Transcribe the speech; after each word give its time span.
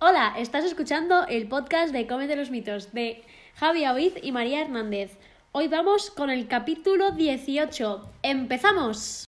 Hola, 0.00 0.34
estás 0.38 0.64
escuchando 0.64 1.26
el 1.26 1.46
podcast 1.48 1.92
de 1.92 2.06
Cómete 2.06 2.36
los 2.36 2.50
mitos 2.50 2.92
de 2.92 3.22
Javi 3.56 3.84
Aoiz 3.84 4.14
y 4.22 4.32
María 4.32 4.62
Hernández. 4.62 5.12
Hoy 5.52 5.68
vamos 5.68 6.10
con 6.10 6.30
el 6.30 6.46
capítulo 6.48 7.10
18. 7.12 8.10
¡Empezamos! 8.22 9.24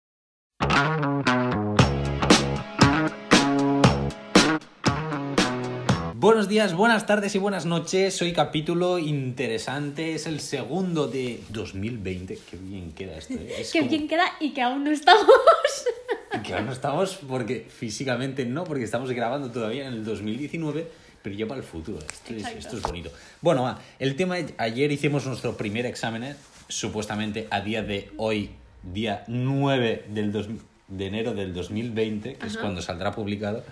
Buenos 6.14 6.49
días, 6.49 6.74
buenas 6.74 7.06
tardes 7.06 7.35
y 7.37 7.38
buenas 7.38 7.64
noches. 7.64 8.21
Hoy 8.22 8.32
capítulo 8.32 8.98
interesante. 8.98 10.14
Es 10.14 10.26
el 10.26 10.40
segundo 10.40 11.06
de 11.06 11.40
2020. 11.50 12.38
Qué 12.50 12.56
bien 12.56 12.92
queda 12.92 13.16
esto. 13.19 13.35
¿eh? 13.35 13.54
Es 13.60 13.72
Qué 13.72 13.78
como- 13.80 13.90
bien 13.90 14.08
queda 14.08 14.24
y 14.40 14.50
que 14.53 14.62
aún 14.62 14.85
no 14.85 14.90
estamos. 14.90 15.24
No 16.48 16.73
estamos 16.73 17.16
porque 17.28 17.66
físicamente 17.69 18.45
no, 18.46 18.65
porque 18.65 18.84
estamos 18.84 19.10
grabando 19.12 19.51
todavía 19.51 19.87
en 19.87 19.95
el 19.95 20.05
2019, 20.05 20.87
pero 21.23 21.34
ya 21.37 21.47
para 21.47 21.60
el 21.60 21.66
futuro. 21.66 21.98
Esto, 21.98 22.33
es, 22.34 22.38
Exacto. 22.38 22.59
esto 22.59 22.77
es 22.79 22.83
bonito. 22.83 23.11
Bueno, 23.41 23.62
va, 23.62 23.80
el 23.98 24.16
tema, 24.16 24.37
ayer 24.57 24.91
hicimos 24.93 25.27
nuestro 25.27 25.57
primer 25.57 25.87
examen, 25.87 26.24
¿eh? 26.24 26.37
supuestamente 26.69 27.48
a 27.51 27.61
día 27.61 27.83
de 27.83 28.11
hoy, 28.16 28.51
día 28.83 29.24
9 29.29 30.05
del 30.09 30.33
dos- 30.33 30.48
de 30.88 31.07
enero 31.07 31.34
del 31.34 31.52
2020, 31.52 32.34
que 32.34 32.47
es 32.47 32.57
cuando 32.57 32.80
saldrá 32.83 33.12
publicado, 33.12 33.62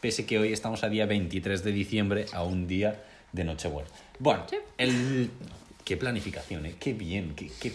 pese 0.00 0.26
que 0.26 0.38
hoy 0.38 0.52
estamos 0.52 0.82
a 0.84 0.88
día 0.88 1.06
23 1.06 1.62
de 1.62 1.72
diciembre, 1.72 2.26
a 2.32 2.42
un 2.42 2.66
día 2.66 3.02
de 3.32 3.44
Nochebuena. 3.44 3.88
Bueno, 4.18 4.44
Sí. 4.50 4.56
el... 4.78 5.30
qué 5.84 5.96
planificación, 5.96 6.66
¿eh? 6.66 6.74
qué 6.80 6.92
bien, 6.92 7.34
qué, 7.36 7.50
qué, 7.60 7.72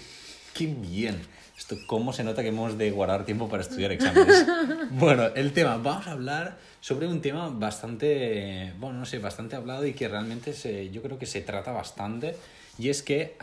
qué 0.54 0.68
bien. 0.68 1.18
Esto, 1.60 1.76
¿Cómo 1.88 2.14
se 2.14 2.24
nota 2.24 2.42
que 2.42 2.48
hemos 2.48 2.78
de 2.78 2.90
guardar 2.90 3.26
tiempo 3.26 3.50
para 3.50 3.62
estudiar 3.62 3.92
exámenes? 3.92 4.48
bueno, 4.92 5.26
el 5.36 5.52
tema, 5.52 5.76
vamos 5.76 6.08
a 6.08 6.14
hablar 6.14 6.58
sobre 6.80 7.06
un 7.06 7.20
tema 7.20 7.50
bastante, 7.50 8.74
bueno, 8.80 9.00
no 9.00 9.06
sé, 9.06 9.20
bastante 9.20 9.58
hablado 9.58 9.86
y 9.86 9.94
que 9.94 10.08
realmente 10.08 10.54
se, 10.54 10.90
yo 10.90 11.02
creo 11.02 11.20
que 11.20 11.26
se 11.26 11.42
trata 11.42 11.74
bastante, 11.74 12.38
y 12.78 12.88
es 12.88 13.04
que, 13.04 13.36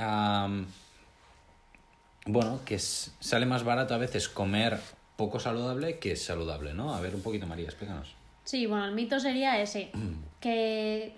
bueno, 2.24 2.60
que 2.64 2.78
sale 2.78 3.44
más 3.44 3.64
barato 3.64 3.92
a 3.92 3.98
veces 3.98 4.30
comer 4.30 4.80
poco 5.16 5.38
saludable 5.38 5.98
que 5.98 6.16
saludable, 6.16 6.72
¿no? 6.72 6.94
A 6.94 7.02
ver, 7.02 7.14
un 7.14 7.20
poquito, 7.20 7.46
María, 7.46 7.66
explícanos. 7.66 8.14
Sí, 8.44 8.64
bueno, 8.64 8.86
el 8.86 8.94
mito 8.94 9.20
sería 9.20 9.60
ese. 9.60 9.90
Que 10.40 11.16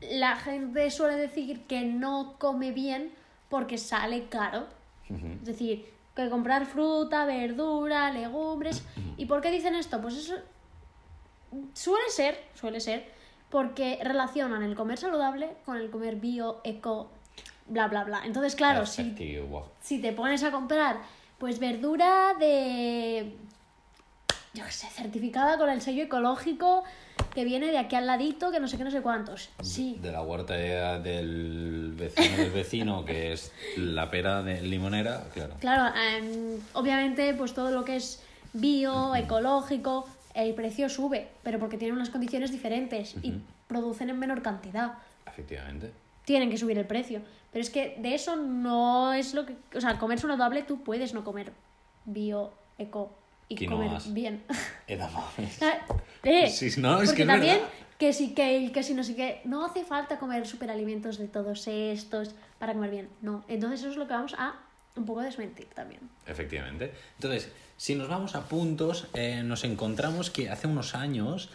la 0.00 0.36
gente 0.36 0.90
suele 0.90 1.16
decir 1.16 1.62
que 1.66 1.84
no 1.84 2.36
come 2.38 2.70
bien 2.70 3.10
porque 3.50 3.76
sale 3.76 4.28
caro. 4.28 4.66
Es 5.08 5.46
decir, 5.46 5.95
que 6.24 6.30
comprar 6.30 6.64
fruta, 6.66 7.26
verdura, 7.26 8.10
legumbres. 8.10 8.82
¿Y 9.16 9.26
por 9.26 9.42
qué 9.42 9.50
dicen 9.50 9.74
esto? 9.74 10.00
Pues 10.00 10.16
eso 10.16 10.34
suele 11.74 12.08
ser, 12.08 12.42
suele 12.54 12.80
ser, 12.80 13.12
porque 13.50 13.98
relacionan 14.02 14.62
el 14.62 14.74
comer 14.74 14.98
saludable 14.98 15.56
con 15.64 15.76
el 15.76 15.90
comer 15.90 16.16
bio, 16.16 16.60
eco, 16.64 17.10
bla, 17.66 17.86
bla, 17.88 18.04
bla. 18.04 18.22
Entonces, 18.24 18.56
claro, 18.56 18.86
si, 18.86 19.14
si 19.80 20.00
te 20.00 20.12
pones 20.12 20.42
a 20.42 20.50
comprar, 20.50 20.98
pues 21.38 21.58
verdura 21.58 22.34
de, 22.38 23.36
yo 24.54 24.64
qué 24.64 24.72
sé, 24.72 24.88
certificada 24.88 25.58
con 25.58 25.68
el 25.68 25.82
sello 25.82 26.04
ecológico 26.04 26.82
que 27.36 27.44
viene 27.44 27.66
de 27.70 27.76
aquí 27.78 27.94
al 27.94 28.06
ladito, 28.06 28.50
que 28.50 28.58
no 28.58 28.66
sé 28.66 28.78
qué, 28.78 28.84
no 28.84 28.90
sé 28.90 29.02
cuántos. 29.02 29.50
Sí, 29.62 29.98
De 30.00 30.10
la 30.10 30.22
huerta 30.22 30.54
de- 30.54 31.00
del 31.00 31.92
vecino 31.94 32.36
del 32.38 32.50
vecino, 32.50 33.04
que 33.04 33.32
es 33.34 33.52
la 33.76 34.10
pera 34.10 34.42
de 34.42 34.62
limonera, 34.62 35.22
claro. 35.34 35.54
Claro, 35.60 35.94
em, 35.96 36.58
obviamente, 36.72 37.34
pues 37.34 37.52
todo 37.52 37.70
lo 37.70 37.84
que 37.84 37.96
es 37.96 38.22
bio, 38.54 39.14
ecológico, 39.14 40.08
el 40.34 40.54
precio 40.54 40.88
sube, 40.88 41.28
pero 41.42 41.58
porque 41.58 41.76
tienen 41.76 41.94
unas 41.94 42.08
condiciones 42.08 42.50
diferentes 42.52 43.14
y 43.22 43.34
producen 43.68 44.08
en 44.08 44.18
menor 44.18 44.40
cantidad. 44.40 44.94
Efectivamente. 45.26 45.92
Tienen 46.24 46.48
que 46.50 46.56
subir 46.56 46.78
el 46.78 46.86
precio. 46.86 47.20
Pero 47.52 47.62
es 47.62 47.68
que 47.70 47.96
de 47.98 48.14
eso 48.14 48.36
no 48.36 49.12
es 49.12 49.34
lo 49.34 49.44
que. 49.44 49.54
O 49.76 49.80
sea, 49.80 49.98
comer 49.98 50.18
saludable, 50.18 50.62
tú 50.62 50.82
puedes 50.82 51.12
no 51.14 51.22
comer 51.22 51.52
bio, 52.06 52.50
eco 52.78 53.12
y 53.48 53.54
Que 53.56 53.66
no 53.68 53.76
comer 53.76 54.00
bien. 54.08 54.42
Era 54.88 55.08
Eh, 56.26 56.50
Sí, 56.50 56.70
no, 56.80 57.00
es 57.00 57.10
porque 57.10 57.22
que 57.22 57.26
también 57.26 57.60
que 57.98 58.12
sí 58.12 58.34
que, 58.34 58.70
que 58.72 58.82
si 58.82 58.94
no 58.94 59.02
sé 59.02 59.14
qué, 59.16 59.40
no 59.44 59.64
hace 59.64 59.84
falta 59.84 60.18
comer 60.18 60.46
superalimentos 60.46 61.18
de 61.18 61.28
todos 61.28 61.66
estos 61.66 62.34
para 62.58 62.74
comer 62.74 62.90
bien. 62.90 63.08
No. 63.22 63.44
Entonces 63.48 63.80
eso 63.80 63.90
es 63.90 63.96
lo 63.96 64.06
que 64.06 64.12
vamos 64.12 64.34
a 64.36 64.54
un 64.96 65.06
poco 65.06 65.20
desmentir 65.20 65.66
también. 65.74 66.00
Efectivamente. 66.26 66.92
Entonces, 67.16 67.50
si 67.76 67.94
nos 67.94 68.08
vamos 68.08 68.34
a 68.34 68.48
puntos, 68.48 69.06
eh, 69.14 69.42
nos 69.44 69.64
encontramos 69.64 70.30
que 70.30 70.50
hace 70.50 70.66
unos 70.66 70.94
años 70.94 71.50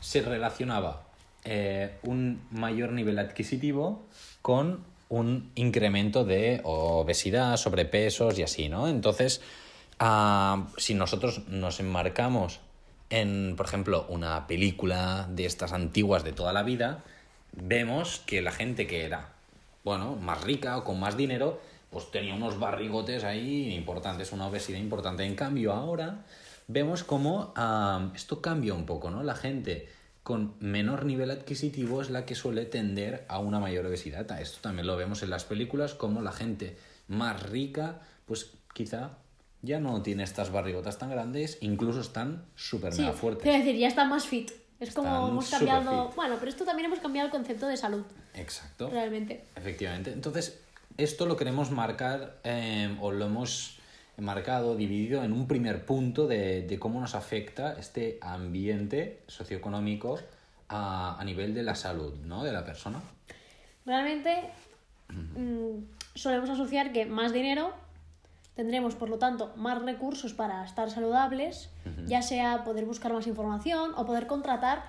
se 0.00 0.22
relacionaba 0.22 1.02
eh, 1.44 1.98
un 2.02 2.40
mayor 2.50 2.92
nivel 2.92 3.18
adquisitivo 3.18 4.06
con 4.42 4.84
un 5.08 5.50
incremento 5.54 6.24
de 6.24 6.60
obesidad, 6.64 7.56
sobrepesos 7.56 8.38
y 8.38 8.42
así, 8.42 8.68
¿no? 8.68 8.88
Entonces, 8.88 9.40
si 10.76 10.94
nosotros 10.94 11.48
nos 11.48 11.80
enmarcamos 11.80 12.60
en, 13.10 13.54
por 13.56 13.66
ejemplo, 13.66 14.06
una 14.08 14.46
película 14.46 15.28
de 15.30 15.46
estas 15.46 15.72
antiguas 15.72 16.24
de 16.24 16.32
toda 16.32 16.52
la 16.52 16.62
vida, 16.62 17.02
vemos 17.52 18.22
que 18.26 18.42
la 18.42 18.52
gente 18.52 18.86
que 18.86 19.04
era, 19.04 19.32
bueno, 19.84 20.16
más 20.16 20.42
rica 20.44 20.76
o 20.76 20.84
con 20.84 21.00
más 21.00 21.16
dinero, 21.16 21.60
pues 21.90 22.10
tenía 22.10 22.34
unos 22.34 22.58
barrigotes 22.58 23.24
ahí 23.24 23.72
importantes, 23.74 24.32
una 24.32 24.46
obesidad 24.46 24.78
importante. 24.78 25.24
En 25.24 25.34
cambio, 25.34 25.72
ahora 25.72 26.24
vemos 26.66 27.02
cómo 27.02 27.54
esto 28.14 28.42
cambia 28.42 28.74
un 28.74 28.84
poco, 28.84 29.10
¿no? 29.10 29.22
La 29.22 29.34
gente 29.34 29.88
con 30.22 30.52
menor 30.60 31.06
nivel 31.06 31.30
adquisitivo 31.30 32.02
es 32.02 32.10
la 32.10 32.26
que 32.26 32.34
suele 32.34 32.66
tender 32.66 33.24
a 33.28 33.38
una 33.38 33.58
mayor 33.58 33.86
obesidad. 33.86 34.30
Esto 34.38 34.58
también 34.60 34.86
lo 34.86 34.98
vemos 34.98 35.22
en 35.22 35.30
las 35.30 35.44
películas, 35.44 35.94
como 35.94 36.20
la 36.20 36.32
gente 36.32 36.76
más 37.06 37.42
rica, 37.44 38.02
pues 38.26 38.50
quizá 38.74 39.12
ya 39.62 39.80
no 39.80 40.02
tiene 40.02 40.22
estas 40.22 40.50
barrigotas 40.52 40.98
tan 40.98 41.10
grandes, 41.10 41.58
incluso 41.60 42.00
están 42.00 42.44
súper 42.54 42.92
Sí, 42.92 43.00
mega 43.00 43.12
quiero 43.12 43.20
fuertes. 43.20 43.52
decir, 43.52 43.76
ya 43.76 43.88
está 43.88 44.04
más 44.04 44.26
fit. 44.26 44.50
Es 44.80 44.94
como 44.94 45.28
hemos 45.28 45.50
cambiado. 45.50 46.12
Bueno, 46.14 46.36
pero 46.38 46.48
esto 46.50 46.64
también 46.64 46.86
hemos 46.86 47.00
cambiado 47.00 47.26
el 47.26 47.32
concepto 47.32 47.66
de 47.66 47.76
salud, 47.76 48.04
Exacto. 48.34 48.88
realmente. 48.90 49.44
Efectivamente. 49.56 50.12
Entonces, 50.12 50.60
esto 50.96 51.26
lo 51.26 51.36
queremos 51.36 51.70
marcar 51.72 52.38
eh, 52.44 52.96
o 53.00 53.10
lo 53.10 53.26
hemos 53.26 53.78
marcado, 54.18 54.76
dividido 54.76 55.22
en 55.24 55.32
un 55.32 55.46
primer 55.48 55.84
punto 55.84 56.26
de, 56.28 56.62
de 56.62 56.78
cómo 56.78 57.00
nos 57.00 57.14
afecta 57.16 57.74
este 57.78 58.18
ambiente 58.20 59.22
socioeconómico 59.26 60.18
a, 60.68 61.20
a 61.20 61.24
nivel 61.24 61.54
de 61.54 61.62
la 61.64 61.74
salud, 61.74 62.14
¿no? 62.24 62.44
De 62.44 62.52
la 62.52 62.64
persona. 62.64 63.00
Realmente 63.86 64.50
mm, 65.08 65.78
solemos 66.14 66.50
asociar 66.50 66.92
que 66.92 67.06
más 67.06 67.32
dinero 67.32 67.72
tendremos, 68.58 68.96
por 68.96 69.08
lo 69.08 69.18
tanto, 69.18 69.52
más 69.54 69.80
recursos 69.80 70.34
para 70.34 70.64
estar 70.64 70.90
saludables, 70.90 71.70
ya 72.06 72.22
sea 72.22 72.64
poder 72.64 72.86
buscar 72.86 73.12
más 73.12 73.28
información 73.28 73.92
o 73.96 74.04
poder 74.04 74.26
contratar, 74.26 74.82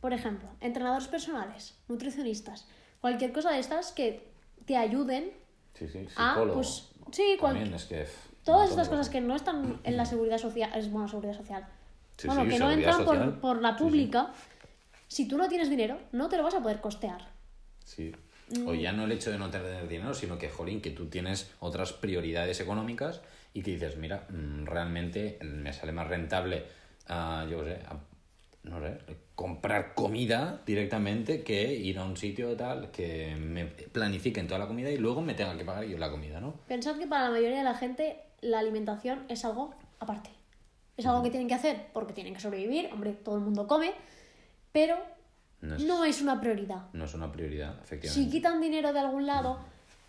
por 0.00 0.14
ejemplo, 0.14 0.48
entrenadores 0.62 1.06
personales, 1.06 1.74
nutricionistas, 1.88 2.66
cualquier 3.02 3.34
cosa 3.34 3.50
de 3.50 3.58
estas 3.58 3.92
que 3.92 4.26
te 4.64 4.78
ayuden 4.78 5.30
Sí, 5.74 5.86
sí, 5.88 6.08
Ah, 6.16 6.42
pues, 6.54 6.88
sí, 7.12 7.36
cual- 7.38 7.58
es 7.74 7.84
que... 7.84 8.06
Todas 8.44 8.70
estas 8.70 8.88
cosas 8.88 9.10
que 9.10 9.20
no 9.20 9.36
están 9.36 9.78
en 9.84 9.96
la 9.98 10.06
seguridad 10.06 10.38
social, 10.38 10.70
es 10.74 10.90
bueno, 10.90 11.06
seguridad 11.06 11.34
social. 11.36 11.66
Sí, 12.16 12.28
bueno, 12.28 12.48
que 12.48 12.58
no 12.58 12.70
entran 12.70 13.04
por, 13.04 13.40
por 13.40 13.60
la 13.60 13.76
pública. 13.76 14.32
Si 15.06 15.28
tú 15.28 15.36
no 15.36 15.48
tienes 15.48 15.68
dinero, 15.68 15.98
no 16.12 16.30
te 16.30 16.38
lo 16.38 16.44
vas 16.44 16.54
a 16.54 16.62
poder 16.62 16.80
costear. 16.80 17.28
Sí. 17.84 18.14
O 18.66 18.74
ya 18.74 18.92
no 18.92 19.04
el 19.04 19.12
hecho 19.12 19.30
de 19.32 19.38
no 19.38 19.50
tener 19.50 19.88
dinero, 19.88 20.14
sino 20.14 20.38
que, 20.38 20.48
jolín, 20.48 20.80
que 20.80 20.90
tú 20.90 21.06
tienes 21.06 21.50
otras 21.58 21.92
prioridades 21.92 22.60
económicas 22.60 23.20
y 23.52 23.62
que 23.62 23.72
dices, 23.72 23.96
mira, 23.96 24.26
mm, 24.30 24.66
realmente 24.66 25.38
me 25.42 25.72
sale 25.72 25.90
más 25.92 26.06
rentable, 26.06 26.64
ah, 27.08 27.44
yo 27.50 27.64
sé, 27.64 27.74
a- 27.88 27.98
no 28.62 28.80
sé, 28.80 28.98
comprar 29.34 29.94
comida 29.94 30.62
directamente 30.66 31.42
que 31.42 31.72
ir 31.74 31.98
a 31.98 32.04
un 32.04 32.16
sitio 32.16 32.56
tal 32.56 32.90
que 32.90 33.34
me 33.36 33.64
planifiquen 33.66 34.46
toda 34.46 34.58
la 34.60 34.66
comida 34.66 34.90
y 34.90 34.96
luego 34.98 35.22
me 35.22 35.34
tenga 35.34 35.56
que 35.56 35.64
pagar 35.64 35.84
yo 35.84 35.98
la 35.98 36.10
comida, 36.10 36.40
¿no? 36.40 36.54
Pensad 36.68 36.98
que 36.98 37.06
para 37.06 37.24
la 37.24 37.30
mayoría 37.30 37.58
de 37.58 37.64
la 37.64 37.74
gente 37.74 38.16
la 38.40 38.58
alimentación 38.60 39.24
es 39.28 39.44
algo 39.44 39.74
aparte. 39.98 40.30
Es 40.96 41.04
algo 41.06 41.22
que 41.22 41.30
tienen 41.30 41.48
que 41.48 41.54
hacer 41.54 41.86
porque 41.92 42.12
tienen 42.12 42.32
que 42.34 42.40
sobrevivir. 42.40 42.88
Hombre, 42.92 43.12
todo 43.12 43.36
el 43.36 43.42
mundo 43.42 43.66
come, 43.66 43.92
pero 44.72 44.96
No 45.66 45.74
es, 45.76 45.84
no 45.84 46.04
es 46.04 46.22
una 46.22 46.40
prioridad. 46.40 46.82
no 46.92 47.04
es 47.04 47.14
una 47.14 47.30
prioridad, 47.32 47.74
Si 47.76 47.82
efectivamente. 47.84 48.30
quitan 48.30 48.60
dinero 48.60 48.92
de 48.92 48.98
algún 49.00 49.26
lado, 49.26 49.58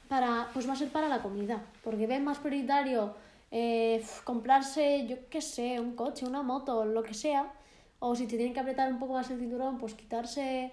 para, 0.08 0.48
pues 0.54 0.68
va 0.68 0.74
a 0.74 0.76
ser 0.76 0.90
para 0.90 1.08
la 1.10 1.22
comida. 1.22 1.62
Porque 1.84 2.08
ven 2.08 2.24
más 2.24 2.38
prioritario 2.38 3.14
eh, 3.52 4.04
comprarse, 4.24 5.06
yo 5.08 5.18
qué 5.30 5.42
sé, 5.42 5.80
un 5.80 5.96
coche, 5.96 6.26
una 6.26 6.42
moto, 6.44 6.86
lo 6.86 7.04
que 7.04 7.14
sea. 7.14 7.52
O 8.00 8.16
si 8.16 8.26
te 8.28 8.36
tienen 8.38 8.54
que 8.54 8.60
apretar 8.60 8.92
un 8.92 9.00
poco 9.00 9.14
más 9.14 9.30
el 9.32 9.40
cinturón, 9.40 9.78
pues 9.80 9.94
quitarse 9.96 10.72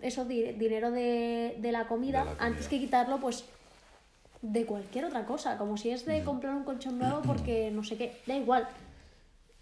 eso, 0.00 0.24
di- 0.24 0.52
dinero 0.52 0.90
de, 0.90 1.56
de 1.58 1.72
la 1.72 1.86
comida, 1.88 2.20
De 2.20 2.24
la 2.24 2.30
comida. 2.32 2.44
antes 2.46 2.68
que 2.68 2.78
quitarlo, 2.78 3.18
pues 3.18 3.44
de 4.42 4.66
cualquier 4.66 5.04
otra 5.06 5.24
cosa. 5.24 5.56
Como 5.58 5.76
si 5.76 5.90
es 5.90 6.04
de 6.04 6.22
comprar 6.24 6.54
un 6.54 6.64
colchón 6.64 6.98
nuevo 6.98 7.22
porque 7.22 7.70
no 7.70 7.82
sé 7.84 7.96
qué, 7.96 8.20
da 8.26 8.34
igual. 8.36 8.68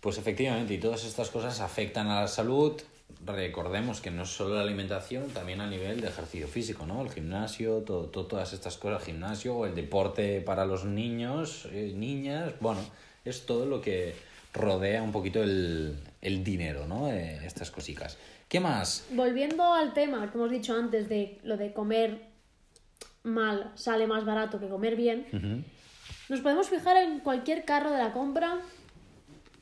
Pues 0.00 0.18
efectivamente, 0.18 0.74
y 0.74 0.78
todas 0.78 1.04
estas 1.04 1.30
cosas 1.30 1.60
afectan 1.60 2.08
a 2.08 2.22
la 2.22 2.28
salud 2.28 2.80
recordemos 3.24 4.00
que 4.00 4.10
no 4.10 4.22
es 4.24 4.28
solo 4.30 4.54
la 4.56 4.62
alimentación, 4.62 5.28
también 5.30 5.60
a 5.60 5.66
nivel 5.68 6.00
de 6.00 6.08
ejercicio 6.08 6.46
físico, 6.48 6.84
¿no? 6.86 7.00
El 7.02 7.10
gimnasio, 7.10 7.78
todo, 7.78 8.06
todo- 8.06 8.26
todas 8.26 8.52
estas 8.52 8.76
cosas, 8.76 9.00
el 9.00 9.06
gimnasio, 9.14 9.64
el 9.66 9.74
deporte 9.74 10.40
para 10.40 10.66
los 10.66 10.84
niños, 10.84 11.66
eh, 11.72 11.92
niñas, 11.96 12.52
bueno, 12.60 12.80
es 13.24 13.46
todo 13.46 13.64
lo 13.66 13.80
que 13.80 14.14
rodea 14.52 15.02
un 15.02 15.10
poquito 15.12 15.42
el, 15.42 15.96
el 16.20 16.44
dinero, 16.44 16.86
¿no? 16.86 17.08
Eh, 17.10 17.40
estas 17.46 17.70
cositas. 17.70 18.18
¿Qué 18.48 18.60
más? 18.60 19.06
Volviendo 19.10 19.72
al 19.72 19.94
tema 19.94 20.30
que 20.30 20.36
hemos 20.38 20.50
dicho 20.50 20.76
antes 20.76 21.08
de 21.08 21.40
lo 21.44 21.56
de 21.56 21.72
comer 21.72 22.26
mal 23.22 23.72
sale 23.74 24.06
más 24.06 24.24
barato 24.26 24.60
que 24.60 24.68
comer 24.68 24.96
bien, 24.96 25.64
nos 26.28 26.40
podemos 26.40 26.68
fijar 26.68 26.98
en 26.98 27.20
cualquier 27.20 27.64
carro 27.64 27.90
de 27.90 27.98
la 27.98 28.12
compra 28.12 28.58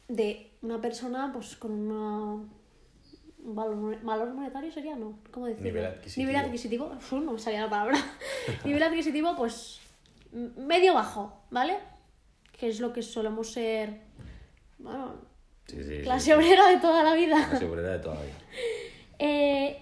de 0.09 0.51
una 0.63 0.81
persona 0.81 1.31
pues 1.33 1.55
con 1.57 1.71
una 1.71 2.35
un 2.35 2.51
valor, 3.43 4.01
valor 4.03 4.33
monetario 4.35 4.71
sería 4.71 4.97
no 4.97 5.19
cómo 5.31 5.47
decirlo 5.47 5.65
Nivel 5.71 5.87
adquisitivo. 5.87 6.27
nivel 6.29 6.45
adquisitivo 6.47 6.93
Uf, 6.97 7.13
no 7.13 7.33
me 7.33 7.39
salía 7.39 7.61
la 7.63 7.71
palabra 7.71 7.99
nivel 8.65 8.83
adquisitivo 8.83 9.35
pues 9.37 9.81
medio 10.57 10.95
bajo 10.95 11.33
vale 11.51 11.77
que 12.59 12.69
es 12.69 12.81
lo 12.81 12.93
que 12.93 13.03
solemos 13.03 13.53
ser 13.53 14.01
bueno 14.79 15.15
Sí, 15.67 15.83
sí, 15.85 16.03
clase 16.03 16.27
sí. 16.27 16.33
obrera 16.33 16.69
de 16.69 16.79
toda 16.79 17.03
la 17.05 17.15
vida 17.15 17.39
La 17.53 17.59
seguridad 17.59 17.93
de 17.93 17.99
toda 18.01 18.15
la 18.17 18.23
vida. 18.23 18.35
Eh, 19.19 19.79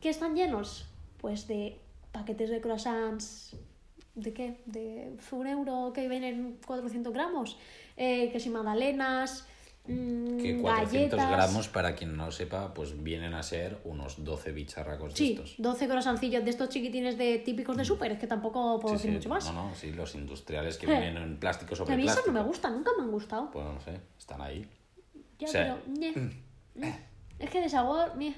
¿Qué 0.00 0.08
están 0.08 0.34
llenos? 0.34 0.86
Pues 1.20 1.46
de 1.46 1.78
paquetes 2.12 2.48
de 2.48 2.62
croissants. 2.62 3.54
¿De 4.14 4.32
qué? 4.32 4.56
De 4.64 5.14
un 5.32 5.46
euro 5.46 5.92
que 5.94 6.08
vienen 6.08 6.58
400 6.66 7.12
gramos. 7.12 7.58
Eh, 7.98 8.30
que 8.32 8.40
si 8.40 8.48
magdalenas. 8.48 9.46
Mm, 9.86 10.38
Que 10.38 10.58
400 10.60 11.18
galletas. 11.18 11.30
gramos, 11.30 11.68
para 11.68 11.94
quien 11.94 12.16
no 12.16 12.26
lo 12.26 12.32
sepa, 12.32 12.72
pues 12.74 13.02
vienen 13.02 13.34
a 13.34 13.42
ser 13.42 13.78
unos 13.84 14.22
12 14.24 14.52
bicharracos 14.52 15.12
de 15.12 15.16
Sí, 15.18 15.32
estos. 15.32 15.54
12 15.58 15.88
croissancillos 15.88 16.44
de 16.44 16.50
estos 16.50 16.68
chiquitines 16.68 17.16
de 17.18 17.38
típicos 17.38 17.76
de 17.76 17.84
súper. 17.84 18.12
Es 18.12 18.18
que 18.18 18.26
tampoco 18.26 18.78
puedo 18.80 18.94
Sí, 18.96 19.08
decir 19.08 19.10
sí. 19.10 19.16
mucho 19.16 19.28
más. 19.28 19.52
No, 19.52 19.68
no, 19.68 19.74
sí, 19.74 19.92
los 19.92 20.14
industriales 20.14 20.78
que 20.78 20.86
Eh. 20.86 20.90
vienen 21.00 21.16
en 21.22 21.38
plástico 21.38 21.74
sobre 21.76 21.94
a 21.94 21.96
mí 21.96 22.02
eso 22.04 22.12
plástico. 22.14 22.32
no 22.34 22.40
me 22.42 22.46
gusta, 22.46 22.70
nunca 22.70 22.90
me 22.96 23.02
han 23.04 23.10
gustado. 23.10 23.50
Pues 23.50 23.64
no 23.64 23.80
sé, 23.80 24.00
están 24.18 24.40
ahí. 24.40 24.68
Ya, 25.38 25.46
O 25.46 25.50
sea, 25.50 25.78
pero. 25.84 25.98
ñe. 25.98 26.92
Es 27.38 27.50
que 27.50 27.60
de 27.60 27.68
sabor. 27.68 28.16
ñe. 28.16 28.34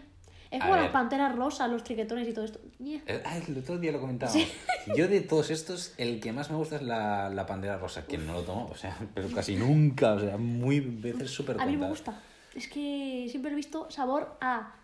Es 0.53 0.61
como 0.61 0.77
las 0.77 0.91
panteras 0.91 1.35
rosas, 1.35 1.71
los 1.71 1.83
triquetones 1.83 2.29
y 2.29 2.35
todo 2.35 2.45
esto. 2.45 2.61
ñe. 2.79 3.03
Eh, 3.07 3.23
ah, 3.25 3.39
el 3.39 3.57
otro 3.57 3.79
día 3.79 3.91
lo 3.91 4.01
comentábamos. 4.01 4.47
Yo 4.97 5.09
de 5.09 5.23
todos 5.23 5.51
estos, 5.51 5.95
el 5.97 6.21
que 6.21 6.31
más 6.31 6.51
me 6.51 6.57
gusta 6.57 6.77
es 6.77 6.83
la, 6.83 7.31
la 7.31 7.47
pandera 7.47 7.79
rosa, 7.79 8.05
que 8.07 8.19
no 8.19 8.35
lo 8.35 8.43
tomo, 8.43 8.69
o 8.71 8.77
sea, 8.77 8.97
pero 9.15 9.31
casi 9.31 9.57
nunca, 9.57 10.13
o 10.13 10.21
sea, 10.21 10.37
muy 10.37 10.81
veces 10.81 11.31
súper 11.31 11.59
A 11.59 11.65
mí 11.65 11.77
me 11.79 11.89
gusta. 11.89 12.21
Es 12.55 12.69
que 12.69 13.27
siempre 13.31 13.53
he 13.53 13.55
visto 13.55 13.91
sabor 13.91 14.37
a 14.43 14.75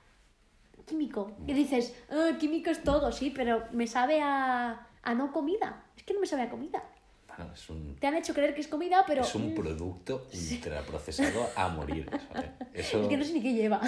químico. 0.87 1.33
Y 1.47 1.53
dices, 1.53 1.95
"Ah, 2.11 2.31
químico 2.41 2.71
es 2.71 2.83
todo, 2.83 3.13
sí, 3.13 3.31
pero 3.31 3.65
me 3.73 3.87
sabe 3.87 4.23
a, 4.23 4.87
a 5.03 5.15
no 5.15 5.33
comida. 5.33 5.85
Es 5.99 6.03
que 6.03 6.15
no 6.15 6.21
me 6.21 6.27
sabe 6.27 6.43
a 6.43 6.51
comida. 6.51 6.83
Bueno, 7.29 7.53
es 7.53 7.71
un, 7.71 7.97
Te 7.97 8.07
han 8.07 8.17
hecho 8.17 8.33
creer 8.35 8.55
que 8.55 8.63
es 8.63 8.69
comida, 8.69 9.05
pero 9.07 9.23
es 9.23 9.35
un 9.35 9.53
mm, 9.53 9.55
producto 9.55 10.27
ultraprocesado 10.33 11.51
a 11.55 11.69
morir, 11.69 12.11
¿sabes? 12.33 12.51
Eso... 12.73 13.03
es 13.03 13.09
que 13.09 13.17
no 13.17 13.25
sé 13.25 13.35
ni 13.35 13.43
qué 13.43 13.53
lleva. 13.53 13.81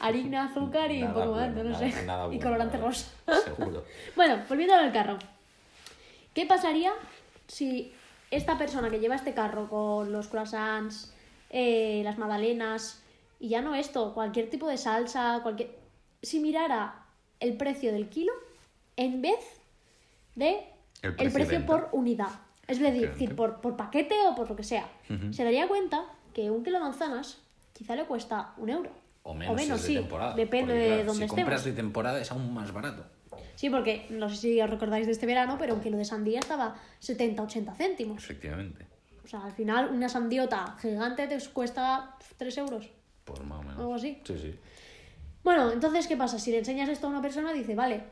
Harina, 0.00 0.44
azúcar 0.50 0.90
y 0.90 1.02
un 1.02 1.08
Nada 1.08 1.14
poco 1.24 1.36
más, 1.36 1.46
bueno, 1.54 1.56
no 1.56 1.62
lo 1.64 1.70
nada- 1.70 1.90
sé. 1.92 2.06
nada 2.06 2.24
y 2.26 2.26
bueno, 2.28 2.42
colorante 2.42 2.76
rosa. 2.78 3.06
Seguro. 3.44 3.84
Bueno, 4.16 4.42
volviendo 4.48 4.74
al 4.74 4.92
carro. 4.92 5.18
¿Qué 6.34 6.46
pasaría 6.46 6.92
si 7.48 7.92
esta 8.30 8.56
persona 8.58 8.90
que 8.90 9.00
lleva 9.00 9.16
este 9.16 9.34
carro 9.34 9.68
con 9.68 10.12
los 10.12 10.28
croissants, 10.28 11.12
eh, 11.50 12.02
las 12.04 12.18
magdalenas, 12.18 13.02
y 13.40 13.48
ya 13.48 13.60
no 13.62 13.74
esto, 13.74 14.14
cualquier 14.14 14.48
tipo 14.50 14.68
de 14.68 14.76
salsa, 14.78 15.40
cualquier... 15.42 15.70
Si 16.22 16.38
mirara 16.40 16.94
el 17.40 17.56
precio 17.56 17.92
del 17.92 18.08
kilo 18.08 18.32
en 18.96 19.22
vez 19.22 19.38
de 20.36 20.60
El 21.02 21.14
el 21.18 21.32
precio 21.32 21.64
por 21.66 21.88
unidad. 21.92 22.28
Es 22.68 22.78
decir, 22.78 23.34
por, 23.34 23.60
por 23.60 23.76
paquete 23.76 24.14
o 24.28 24.34
por 24.36 24.48
lo 24.50 24.54
que 24.54 24.62
sea. 24.62 24.86
Se 25.32 25.42
daría 25.42 25.66
cuenta 25.66 26.04
que 26.34 26.50
un 26.50 26.62
kilo 26.62 26.78
de 26.78 26.84
manzanas 26.84 27.38
quizá 27.72 27.96
le 27.96 28.04
cuesta 28.04 28.52
un 28.58 28.68
euro. 28.70 28.90
O 29.22 29.34
menos, 29.34 29.60
si 29.60 29.70
es 29.70 29.82
de 29.82 29.88
sí. 29.88 29.94
temporada. 29.94 30.34
Depende 30.34 30.72
porque, 30.72 30.80
de 30.80 30.88
claro, 30.88 31.04
dónde 31.04 31.28
Si 31.28 31.28
compras 31.28 31.64
de 31.64 31.72
temporada 31.72 32.20
es 32.20 32.30
aún 32.32 32.54
más 32.54 32.72
barato. 32.72 33.04
Sí, 33.54 33.68
porque 33.68 34.06
no 34.10 34.28
sé 34.30 34.36
si 34.36 34.60
os 34.60 34.70
recordáis 34.70 35.06
de 35.06 35.12
este 35.12 35.26
verano, 35.26 35.56
pero 35.58 35.74
un 35.74 35.80
kilo 35.80 35.98
de 35.98 36.04
sandía 36.06 36.40
estaba 36.40 36.76
70-80 37.02 37.76
céntimos. 37.76 38.22
Efectivamente. 38.22 38.86
O 39.22 39.28
sea, 39.28 39.44
al 39.44 39.52
final 39.52 39.90
una 39.92 40.08
sandiota 40.08 40.76
gigante 40.80 41.26
te 41.28 41.38
cuesta 41.50 42.16
3 42.38 42.58
euros. 42.58 42.88
Por 43.24 43.44
más 43.44 43.58
o 43.58 43.62
menos. 43.62 43.78
Algo 43.78 43.94
así. 43.94 44.18
Sí, 44.24 44.38
sí. 44.38 44.54
Bueno, 45.44 45.70
entonces, 45.70 46.06
¿qué 46.06 46.16
pasa? 46.16 46.38
Si 46.38 46.50
le 46.50 46.58
enseñas 46.58 46.88
esto 46.88 47.06
a 47.06 47.10
una 47.10 47.22
persona, 47.22 47.52
dice, 47.52 47.74
vale, 47.74 48.02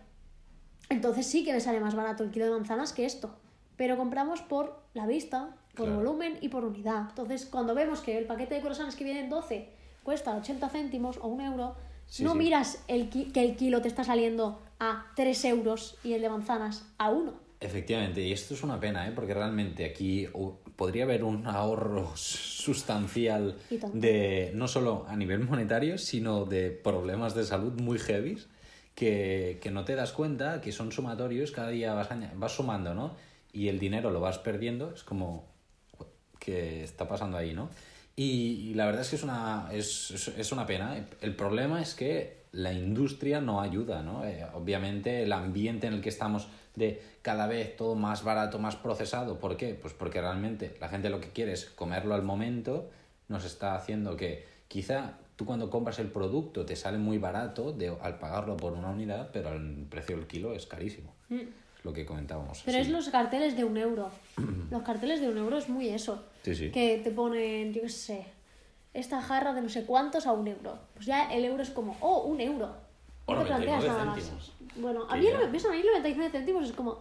entonces 0.90 1.26
sí 1.26 1.44
que 1.44 1.52
me 1.52 1.60
sale 1.60 1.80
más 1.80 1.94
barato 1.94 2.24
el 2.24 2.30
kilo 2.30 2.44
de 2.44 2.50
manzanas 2.52 2.92
que 2.92 3.04
esto. 3.06 3.34
Pero 3.76 3.96
compramos 3.96 4.42
por 4.42 4.82
la 4.94 5.06
vista, 5.06 5.56
por 5.74 5.86
Claro. 5.86 5.96
volumen 6.02 6.38
y 6.40 6.48
por 6.48 6.64
unidad. 6.64 7.06
Entonces, 7.10 7.46
cuando 7.46 7.74
vemos 7.74 8.00
que 8.00 8.18
el 8.18 8.26
paquete 8.26 8.56
de 8.56 8.60
croissants 8.60 8.96
que 8.96 9.04
vienen 9.04 9.28
12 9.28 9.70
cuesta 10.08 10.34
80 10.34 10.70
céntimos 10.70 11.18
o 11.20 11.28
un 11.28 11.42
euro, 11.42 11.76
Sí, 12.06 12.24
no 12.24 12.32
sí. 12.32 12.38
miras 12.38 12.82
el 12.88 13.10
que 13.10 13.42
el 13.44 13.56
kilo 13.56 13.82
te 13.82 13.88
está 13.88 14.04
saliendo 14.04 14.58
a 14.80 15.12
3 15.16 15.44
euros 15.44 15.98
y 16.02 16.14
el 16.14 16.22
de 16.22 16.30
manzanas 16.30 16.86
a 16.96 17.10
1. 17.10 17.34
Efectivamente, 17.60 18.22
y 18.22 18.32
esto 18.32 18.54
es 18.54 18.62
una 18.62 18.80
pena, 18.80 19.06
¿eh? 19.06 19.12
porque 19.14 19.34
realmente 19.34 19.84
aquí 19.84 20.26
podría 20.76 21.04
haber 21.04 21.24
un 21.24 21.46
ahorro 21.46 22.12
sustancial 22.16 23.58
de 23.92 24.50
no 24.54 24.66
solo 24.66 25.04
a 25.08 25.14
nivel 25.14 25.40
monetario, 25.40 25.98
sino 25.98 26.46
de 26.46 26.70
problemas 26.70 27.34
de 27.34 27.44
salud 27.44 27.78
muy 27.78 27.98
heavy 27.98 28.38
que, 28.94 29.58
que 29.60 29.70
no 29.70 29.84
te 29.84 29.94
das 29.94 30.12
cuenta, 30.12 30.62
que 30.62 30.72
son 30.72 30.90
sumatorios, 30.90 31.50
cada 31.50 31.68
día 31.68 31.92
vas 31.92 32.52
sumando, 32.52 32.94
¿no? 32.94 33.14
Y 33.52 33.68
el 33.68 33.78
dinero 33.78 34.10
lo 34.10 34.20
vas 34.20 34.38
perdiendo, 34.38 34.90
es 34.94 35.04
como 35.04 35.44
que 36.38 36.82
está 36.82 37.06
pasando 37.06 37.36
ahí, 37.36 37.52
¿no? 37.52 37.68
Y, 38.18 38.70
y 38.70 38.74
la 38.74 38.86
verdad 38.86 39.02
es 39.02 39.10
que 39.10 39.16
es 39.16 39.22
una, 39.22 39.68
es, 39.70 40.10
es- 40.36 40.50
una 40.52 40.66
pena. 40.66 41.06
El 41.20 41.36
problema 41.36 41.80
es 41.80 41.94
que 41.94 42.38
la 42.50 42.72
industria 42.72 43.40
no 43.40 43.60
ayuda, 43.60 44.02
¿no? 44.02 44.24
Eh, 44.24 44.44
obviamente 44.54 45.22
el 45.22 45.32
ambiente 45.32 45.86
en 45.86 45.92
el 45.94 46.00
que 46.00 46.08
estamos 46.08 46.48
de 46.74 47.00
cada 47.22 47.46
vez 47.46 47.76
todo 47.76 47.94
más 47.94 48.24
barato, 48.24 48.58
más 48.58 48.74
procesado. 48.74 49.38
¿Por 49.38 49.56
qué? 49.56 49.74
Pues 49.80 49.94
porque 49.94 50.20
realmente 50.20 50.76
la 50.80 50.88
gente 50.88 51.10
lo 51.10 51.20
que 51.20 51.28
quiere 51.30 51.52
es 51.52 51.66
comerlo 51.66 52.14
al 52.16 52.22
momento, 52.22 52.90
nos 53.28 53.44
está 53.44 53.76
haciendo 53.76 54.16
que 54.16 54.44
quizá 54.66 55.12
tú 55.36 55.44
cuando 55.44 55.70
compras 55.70 56.00
el 56.00 56.08
producto 56.10 56.66
te 56.66 56.74
sale 56.74 56.98
muy 56.98 57.18
barato 57.18 57.72
de, 57.72 57.96
al 58.02 58.18
pagarlo 58.18 58.56
por 58.56 58.72
una 58.72 58.88
unidad, 58.90 59.30
pero 59.32 59.52
el 59.52 59.86
precio 59.88 60.16
del 60.16 60.26
kilo 60.26 60.54
es 60.54 60.66
carísimo. 60.66 61.14
Es 61.30 61.46
lo 61.88 61.94
que 61.94 62.04
comentábamos. 62.04 62.62
Pero 62.64 62.76
Sí. 62.76 62.82
es 62.82 62.88
los 62.90 63.08
carteles 63.08 63.56
de 63.56 63.64
un 63.64 63.76
euro. 63.76 64.10
Los 64.70 64.82
carteles 64.82 65.20
de 65.20 65.28
un 65.28 65.38
euro 65.38 65.56
es 65.58 65.68
muy 65.68 65.88
eso. 65.88 66.22
Sí, 66.42 66.54
sí. 66.54 66.70
Que 66.70 66.98
te 67.02 67.10
ponen, 67.10 67.72
yo 67.72 67.82
qué 67.82 67.88
sé, 67.88 68.26
esta 68.92 69.20
jarra 69.22 69.54
de 69.54 69.62
no 69.62 69.68
sé 69.70 69.84
cuántos 69.86 70.26
a 70.26 70.32
un 70.32 70.46
euro. 70.46 70.78
Pues 70.94 71.06
ya 71.06 71.32
el 71.32 71.44
euro 71.44 71.62
es 71.62 71.70
como, 71.70 71.96
oh, 72.00 72.24
un 72.24 72.40
euro. 72.40 72.70
O 73.26 73.34
No 73.34 73.40
te 73.40 73.46
planteas 73.46 73.84
99 73.84 73.98
nada 73.98 74.04
más. 74.16 74.52
Bueno, 74.76 75.06
a 75.08 75.16
mí, 75.16 75.24
ya- 75.24 75.38
no 75.38 75.44
a 75.44 75.48
mí 75.48 75.82
99 75.82 76.30
céntimos 76.30 76.64
es 76.66 76.72
como, 76.72 76.98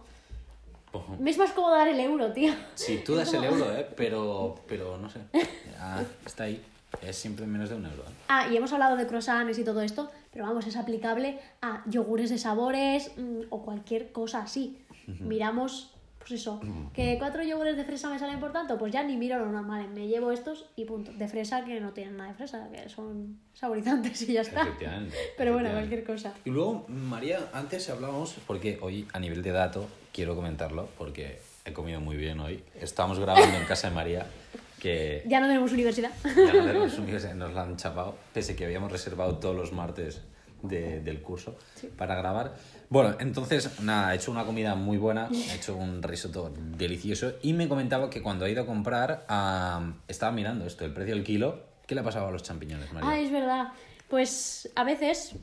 Ojo. 0.92 1.16
me 1.18 1.30
es 1.30 1.38
más 1.38 1.52
cómodo 1.52 1.74
dar 1.76 1.88
el 1.88 2.00
euro, 2.00 2.32
tío. 2.32 2.52
Sí, 2.74 3.02
tú 3.04 3.14
das 3.14 3.32
el 3.34 3.44
euro, 3.44 3.70
¿eh? 3.76 3.86
Pero, 3.96 4.54
pero 4.66 4.96
no 4.98 5.08
sé. 5.10 5.20
Ya 5.72 6.04
está 6.26 6.44
ahí. 6.44 6.62
Es 7.02 7.16
siempre 7.16 7.46
menos 7.46 7.68
de 7.68 7.76
un 7.76 7.86
euro. 7.86 8.02
¿eh? 8.02 8.12
Ah, 8.28 8.48
y 8.50 8.56
hemos 8.56 8.72
hablado 8.72 8.96
de 8.96 9.06
croissants 9.06 9.58
y 9.58 9.64
todo 9.64 9.82
esto, 9.82 10.10
pero 10.32 10.46
vamos, 10.46 10.66
es 10.66 10.76
aplicable 10.76 11.38
a 11.62 11.82
yogures 11.86 12.30
de 12.30 12.38
sabores 12.38 13.12
mm, 13.16 13.42
o 13.50 13.62
cualquier 13.62 14.12
cosa 14.12 14.42
así. 14.42 14.78
Miramos, 15.20 15.94
pues 16.18 16.32
eso, 16.32 16.60
que 16.92 17.16
cuatro 17.18 17.42
yogures 17.42 17.78
de 17.78 17.84
fresa 17.84 18.10
me 18.10 18.18
salen 18.18 18.40
por 18.40 18.52
tanto, 18.52 18.76
pues 18.76 18.92
ya 18.92 19.02
ni 19.02 19.16
miro 19.16 19.38
lo 19.38 19.50
normal, 19.50 19.88
me 19.88 20.06
llevo 20.06 20.32
estos 20.32 20.66
y 20.76 20.84
punto. 20.84 21.12
De 21.14 21.28
fresa 21.28 21.64
que 21.64 21.80
no 21.80 21.92
tienen 21.92 22.18
nada 22.18 22.28
de 22.28 22.34
fresa, 22.34 22.68
que 22.70 22.90
son 22.90 23.38
saborizantes 23.54 24.20
y 24.28 24.34
ya 24.34 24.42
está. 24.42 24.62
Efectivamente. 24.62 25.16
Pero 25.38 25.54
bueno, 25.54 25.70
cualquier 25.70 26.04
cosa. 26.04 26.34
Y 26.44 26.50
luego, 26.50 26.84
María, 26.88 27.48
antes 27.54 27.88
hablábamos, 27.88 28.36
porque 28.46 28.78
hoy 28.82 29.08
a 29.14 29.18
nivel 29.18 29.42
de 29.42 29.52
dato, 29.52 29.86
quiero 30.12 30.36
comentarlo, 30.36 30.90
porque 30.98 31.40
he 31.64 31.72
comido 31.72 32.00
muy 32.00 32.16
bien 32.16 32.40
hoy. 32.40 32.62
Estamos 32.80 33.18
grabando 33.18 33.56
en 33.56 33.64
casa 33.64 33.88
de 33.88 33.94
María, 33.94 34.26
que 34.80 35.22
Ya 35.26 35.40
no 35.40 35.46
tenemos 35.46 35.72
universidad. 35.72 36.10
ya 36.24 36.52
no 36.52 36.64
tenemos 36.64 36.98
universidad, 36.98 37.34
nos 37.34 37.52
la 37.54 37.62
han 37.62 37.76
chapado, 37.76 38.14
pese 38.32 38.54
que 38.56 38.64
habíamos 38.64 38.90
reservado 38.92 39.36
todos 39.38 39.54
los 39.56 39.72
martes 39.72 40.22
de- 40.62 41.00
del 41.00 41.20
curso 41.22 41.56
para 41.96 42.14
grabar. 42.16 42.54
Bueno, 42.90 43.16
entonces, 43.20 43.80
nada, 43.80 44.12
he 44.12 44.16
hecho 44.16 44.30
una 44.30 44.44
comida 44.44 44.74
muy 44.74 44.96
buena, 44.98 45.28
he 45.32 45.54
hecho 45.54 45.76
un 45.76 46.02
risotto 46.02 46.52
delicioso 46.56 47.34
y 47.42 47.52
me 47.52 47.68
comentaba 47.68 48.08
que 48.10 48.22
cuando 48.22 48.44
ha 48.44 48.48
ido 48.48 48.62
a 48.62 48.66
comprar, 48.66 49.24
ah, 49.28 49.92
estaba 50.08 50.32
mirando 50.32 50.64
esto, 50.66 50.84
el 50.84 50.92
precio 50.92 51.14
del 51.14 51.22
kilo. 51.24 51.66
¿Qué 51.86 51.94
le 51.94 52.00
ha 52.02 52.04
pasado 52.04 52.26
a 52.28 52.30
los 52.30 52.42
champiñones, 52.42 52.92
María? 52.92 53.08
Ah, 53.10 53.18
es 53.20 53.30
verdad. 53.30 53.68
Pues 54.08 54.70
a 54.74 54.84
veces, 54.84 55.34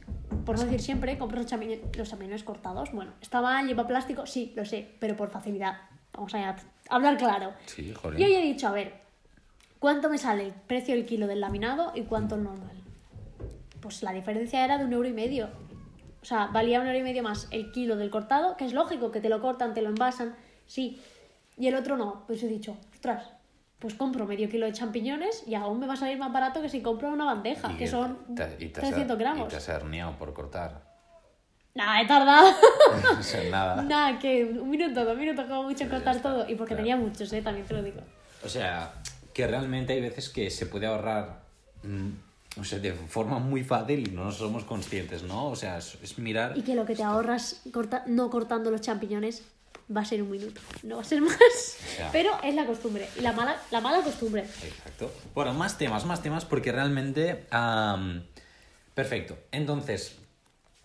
por 0.45 0.57
no 0.57 0.65
decir 0.65 0.81
siempre, 0.81 1.17
compro 1.17 1.37
los 1.37 1.45
champiñones, 1.49 1.95
los 1.97 2.09
champiñones 2.09 2.43
cortados. 2.43 2.91
Bueno, 2.91 3.13
está 3.21 3.41
mal, 3.41 3.67
lleva 3.67 3.87
plástico, 3.87 4.25
sí, 4.25 4.53
lo 4.55 4.65
sé, 4.65 4.95
pero 4.99 5.15
por 5.15 5.29
facilidad. 5.29 5.77
Vamos 6.13 6.33
a 6.35 6.55
hablar 6.89 7.17
claro. 7.17 7.53
Sí, 7.67 7.93
joder. 7.93 8.19
Y 8.19 8.23
hoy 8.25 8.33
he 8.35 8.41
dicho, 8.41 8.67
a 8.67 8.71
ver, 8.71 8.93
¿cuánto 9.79 10.09
me 10.09 10.17
sale 10.17 10.47
el 10.47 10.53
precio 10.53 10.95
del 10.95 11.05
kilo 11.05 11.27
del 11.27 11.41
laminado 11.41 11.91
y 11.95 12.01
cuánto 12.03 12.35
el 12.35 12.43
normal? 12.43 12.71
pues 13.81 14.01
la 14.01 14.13
diferencia 14.13 14.65
era 14.65 14.79
de 14.79 14.85
un 14.85 14.93
euro 14.93 15.07
y 15.07 15.13
medio. 15.13 15.47
O 16.21 16.25
sea, 16.25 16.47
valía 16.47 16.79
un 16.81 16.87
euro 16.87 16.97
y 16.97 17.03
medio 17.03 17.21
más 17.21 17.47
el 17.51 17.71
kilo 17.71 17.95
del 17.95 18.09
cortado, 18.09 18.57
que 18.57 18.65
es 18.65 18.73
lógico 18.73 19.11
que 19.11 19.21
te 19.21 19.29
lo 19.29 19.39
cortan, 19.41 19.75
te 19.75 19.83
lo 19.83 19.89
envasan, 19.89 20.35
sí. 20.65 20.99
Y 21.55 21.67
el 21.67 21.75
otro 21.75 21.95
no. 21.95 22.23
Pues 22.25 22.41
he 22.41 22.47
dicho, 22.47 22.75
ostras, 22.95 23.29
pues 23.77 23.93
compro 23.93 24.25
medio 24.25 24.49
kilo 24.49 24.65
de 24.65 24.73
champiñones 24.73 25.43
y 25.45 25.53
aún 25.53 25.79
me 25.79 25.85
va 25.85 25.93
a 25.93 25.97
salir 25.97 26.17
más 26.17 26.33
barato 26.33 26.63
que 26.63 26.69
si 26.69 26.81
compro 26.81 27.09
una 27.09 27.25
bandeja, 27.25 27.71
Y 27.73 27.75
que 27.77 27.85
son 27.87 28.17
te- 28.35 28.55
y 28.59 28.69
te 28.69 28.79
has- 28.81 28.87
300 28.89 29.19
gramos. 29.19 29.45
Y 29.45 29.49
te 29.51 29.57
has 29.57 29.69
herniado 29.69 30.13
por 30.17 30.33
cortar. 30.33 30.81
Nada, 31.75 32.01
he 32.01 32.07
tardado. 32.07 32.47
O 33.19 33.21
sea, 33.21 33.51
nada. 33.51 33.83
Nada, 33.83 34.17
que 34.17 34.45
un 34.45 34.69
minuto, 34.71 35.05
dos 35.05 35.15
minutos 35.15 35.45
como 35.45 35.61
mucho 35.63 35.83
en 35.83 35.89
cortar 35.91 36.19
todo. 36.23 36.49
Y 36.49 36.55
porque 36.55 36.69
claro. 36.73 36.83
tenía 36.83 36.97
muchos, 36.97 37.31
eh, 37.33 37.41
también 37.43 37.67
te 37.67 37.75
lo 37.75 37.83
digo. 37.83 38.01
O 38.43 38.49
sea, 38.49 38.93
que 39.35 39.45
realmente 39.45 39.91
hay 39.93 39.99
veces 40.01 40.29
que 40.29 40.49
se 40.49 40.65
puede 40.65 40.85
ahorrar 40.87 41.41
mm, 41.83 42.59
o 42.61 42.63
sea, 42.63 42.79
de 42.79 42.93
forma 42.93 43.37
muy 43.37 43.65
fácil 43.65 44.07
y 44.07 44.11
no 44.11 44.31
somos 44.31 44.63
conscientes, 44.63 45.23
¿no? 45.23 45.47
O 45.49 45.57
sea, 45.57 45.77
es, 45.77 46.17
mirar... 46.17 46.57
Y 46.57 46.61
que 46.61 46.73
lo 46.73 46.85
que 46.85 46.95
te 46.95 47.03
ahorras 47.03 47.61
corta- 47.73 48.03
no 48.07 48.29
cortando 48.29 48.71
los 48.71 48.79
champiñones 48.79 49.43
va 49.95 50.01
a 50.01 50.05
ser 50.05 50.21
un 50.23 50.31
minuto, 50.31 50.61
no 50.83 50.95
va 50.95 51.01
a 51.01 51.05
ser 51.05 51.19
más. 51.29 51.35
Ya. 51.99 52.09
Pero 52.13 52.31
es 52.43 52.55
la 52.55 52.65
costumbre, 52.65 53.09
y 53.19 53.21
la 53.21 53.33
mala, 53.33 53.61
la 53.71 53.81
mala 53.81 54.01
costumbre. 54.01 54.43
Exacto. 54.63 55.11
Bueno, 55.33 55.53
más 55.53 55.77
temas, 55.77 56.05
más 56.05 56.23
temas, 56.23 56.45
porque 56.45 56.71
realmente... 56.71 57.45
perfecto. 58.93 59.37
Entonces, 59.51 60.15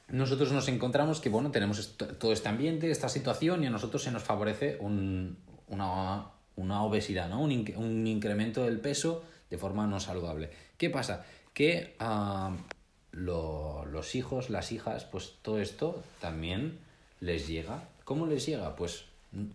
nosotros 0.08 0.50
nos 0.50 0.66
encontramos 0.66 1.20
que, 1.20 1.28
bueno, 1.28 1.52
tenemos 1.52 1.78
esto- 1.78 2.08
todo 2.16 2.32
este 2.32 2.48
ambiente, 2.48 2.90
esta 2.90 3.08
situación, 3.08 3.62
y 3.62 3.68
a 3.68 3.70
nosotros 3.70 4.02
se 4.02 4.10
nos 4.10 4.24
favorece 4.24 4.76
un- 4.80 5.38
una, 5.68 6.26
una 6.56 6.82
obesidad, 6.84 7.28
¿no? 7.28 7.40
Un, 7.42 7.72
un 7.76 8.06
incremento 8.06 8.64
del 8.64 8.80
peso 8.80 9.22
de 9.50 9.58
forma 9.58 9.86
no 9.86 9.98
saludable. 10.00 10.50
¿Qué 10.76 10.90
pasa? 10.90 11.24
Que 11.54 11.94
am, 11.98 12.58
lo- 13.12 13.84
los 13.86 14.14
hijos, 14.14 14.50
las 14.50 14.72
hijas, 14.72 15.04
pues 15.04 15.34
todo 15.42 15.60
esto 15.60 16.02
también 16.20 16.78
les 17.20 17.48
llega. 17.48 17.84
¿Cómo 18.04 18.26
les 18.26 18.46
llega? 18.46 18.76
Pues 18.76 19.04
n- 19.34 19.50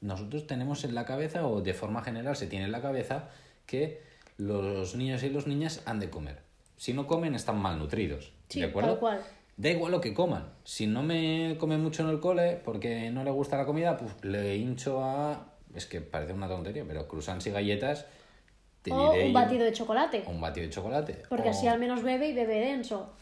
nosotros 0.00 0.46
tenemos 0.46 0.84
en 0.84 0.94
la 0.94 1.04
cabeza, 1.04 1.46
o 1.46 1.60
de 1.62 1.74
forma 1.74 2.02
general 2.02 2.36
se 2.36 2.46
tiene 2.46 2.64
en 2.66 2.72
la 2.72 2.82
cabeza, 2.82 3.28
que 3.66 4.02
los 4.36 4.94
niños 4.96 5.22
y 5.22 5.30
las 5.30 5.46
niñas 5.46 5.82
han 5.86 6.00
de 6.00 6.10
comer. 6.10 6.38
Si 6.76 6.92
no 6.92 7.06
comen, 7.06 7.34
están 7.34 7.58
malnutridos. 7.58 8.32
Sí, 8.48 8.60
¿De 8.60 8.66
acuerdo? 8.66 8.90
tal 8.90 8.98
cual. 8.98 9.20
Da 9.56 9.70
igual 9.70 9.92
lo 9.92 10.00
que 10.00 10.12
coman. 10.12 10.48
Si 10.64 10.88
no 10.88 11.02
me 11.04 11.56
come 11.60 11.78
mucho 11.78 12.02
en 12.02 12.08
el 12.08 12.18
cole 12.18 12.60
porque 12.64 13.10
no 13.12 13.22
le 13.22 13.30
gusta 13.30 13.56
la 13.56 13.64
comida, 13.64 13.96
pues 13.96 14.12
le 14.22 14.56
hincho 14.56 15.02
a. 15.04 15.53
Es 15.74 15.86
que 15.86 16.00
parece 16.00 16.32
una 16.32 16.48
tontería, 16.48 16.84
pero 16.86 17.06
croissants 17.08 17.46
y 17.46 17.50
galletas. 17.50 18.06
Te 18.82 18.92
O 18.92 19.12
diré 19.12 19.24
un 19.26 19.32
yo, 19.32 19.34
batido 19.34 19.64
de 19.64 19.72
chocolate. 19.72 20.24
un 20.26 20.40
batido 20.40 20.66
de 20.66 20.72
chocolate. 20.72 21.22
Porque 21.28 21.48
o- 21.48 21.50
así 21.50 21.66
al 21.66 21.78
menos 21.78 22.02
bebe 22.02 22.28
y 22.28 22.34
bebe 22.34 22.60
denso. 22.60 23.12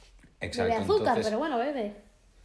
Exacto, 0.41 0.71
bebe 0.73 0.83
azúcar, 0.83 0.99
entonces- 1.01 1.27
pero 1.27 1.39
bueno, 1.39 1.59
bebe. 1.59 1.93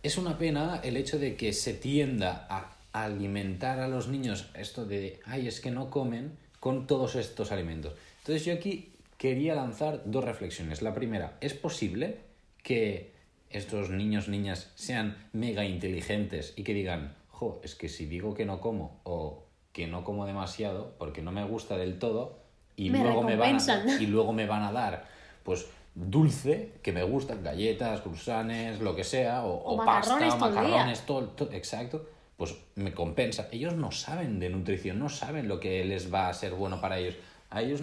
Es 0.03 0.17
una 0.17 0.37
pena 0.37 0.79
el 0.83 0.95
hecho 0.97 1.17
de 1.17 1.35
que 1.35 1.51
se 1.53 1.73
tienda 1.73 2.45
a 2.49 2.73
alimentar 2.93 3.79
a 3.79 3.87
los 3.87 4.07
niños 4.07 4.49
esto 4.55 4.85
de, 4.85 5.19
ay, 5.25 5.47
es 5.47 5.59
que 5.59 5.71
no 5.71 5.89
comen 5.89 6.37
con 6.59 6.85
todos 6.87 7.15
estos 7.15 7.51
alimentos. 7.51 7.95
Entonces 8.19 8.45
yo 8.45 8.53
aquí 8.53 8.91
quería 9.17 9.55
lanzar 9.55 10.01
dos 10.05 10.23
reflexiones. 10.23 10.81
La 10.83 10.93
primera, 10.93 11.37
¿es 11.41 11.53
posible 11.55 12.19
que 12.63 13.11
estos 13.49 13.89
niños, 13.89 14.27
niñas 14.27 14.71
sean 14.75 15.17
mega 15.33 15.65
inteligentes 15.65 16.53
y 16.55 16.63
que 16.63 16.73
digan, 16.73 17.15
jo, 17.31 17.59
es 17.63 17.73
que 17.75 17.89
si 17.89 18.05
digo 18.05 18.33
que 18.35 18.45
no 18.45 18.61
como 18.61 18.99
o 19.03 19.43
que 19.77 19.85
no 19.85 20.03
como 20.03 20.25
demasiado 20.25 20.95
porque 20.97 21.21
no 21.21 21.31
me 21.31 21.43
gusta 21.45 21.77
del 21.77 21.99
todo 21.99 22.39
y 22.75 22.89
Me 22.89 23.03
luego 23.03 23.21
me 23.21 23.35
van 23.35 23.57
a, 23.57 23.85
y 24.01 24.07
luego 24.07 24.33
me 24.33 24.47
van 24.47 24.63
a 24.63 24.71
dar 24.71 25.05
pues 25.43 25.67
dulce 25.93 26.73
que 26.81 26.91
me 26.91 27.03
gustan 27.03 27.43
galletas 27.43 28.01
cruzanes 28.01 28.79
lo 28.81 28.95
que 28.95 29.03
sea 29.03 29.45
o, 29.45 29.51
O 29.53 29.73
o 29.73 29.77
macarrones 29.77 30.33
pasta 30.33 30.49
día. 30.49 30.61
macarrones 30.61 31.01
todo, 31.05 31.23
todo- 31.29 31.51
exacto 31.53 32.09
pues 32.37 32.55
me 32.73 32.91
compensa 32.91 33.49
ellos 33.51 33.75
no 33.75 33.91
saben 33.91 34.39
de 34.39 34.49
nutrición 34.49 34.97
no 34.97 35.09
saben 35.09 35.47
lo 35.47 35.59
que 35.59 35.85
les 35.85 36.11
va 36.11 36.27
a 36.29 36.33
ser 36.33 36.53
bueno 36.55 36.81
para 36.81 36.97
ellos 36.97 37.15
a 37.51 37.61
ellos 37.61 37.81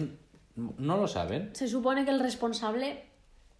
no 0.55 0.97
lo 0.97 1.07
saben 1.07 1.51
Se 1.55 1.67
supone 1.69 2.03
que 2.03 2.11
el 2.11 2.19
responsable, 2.19 3.03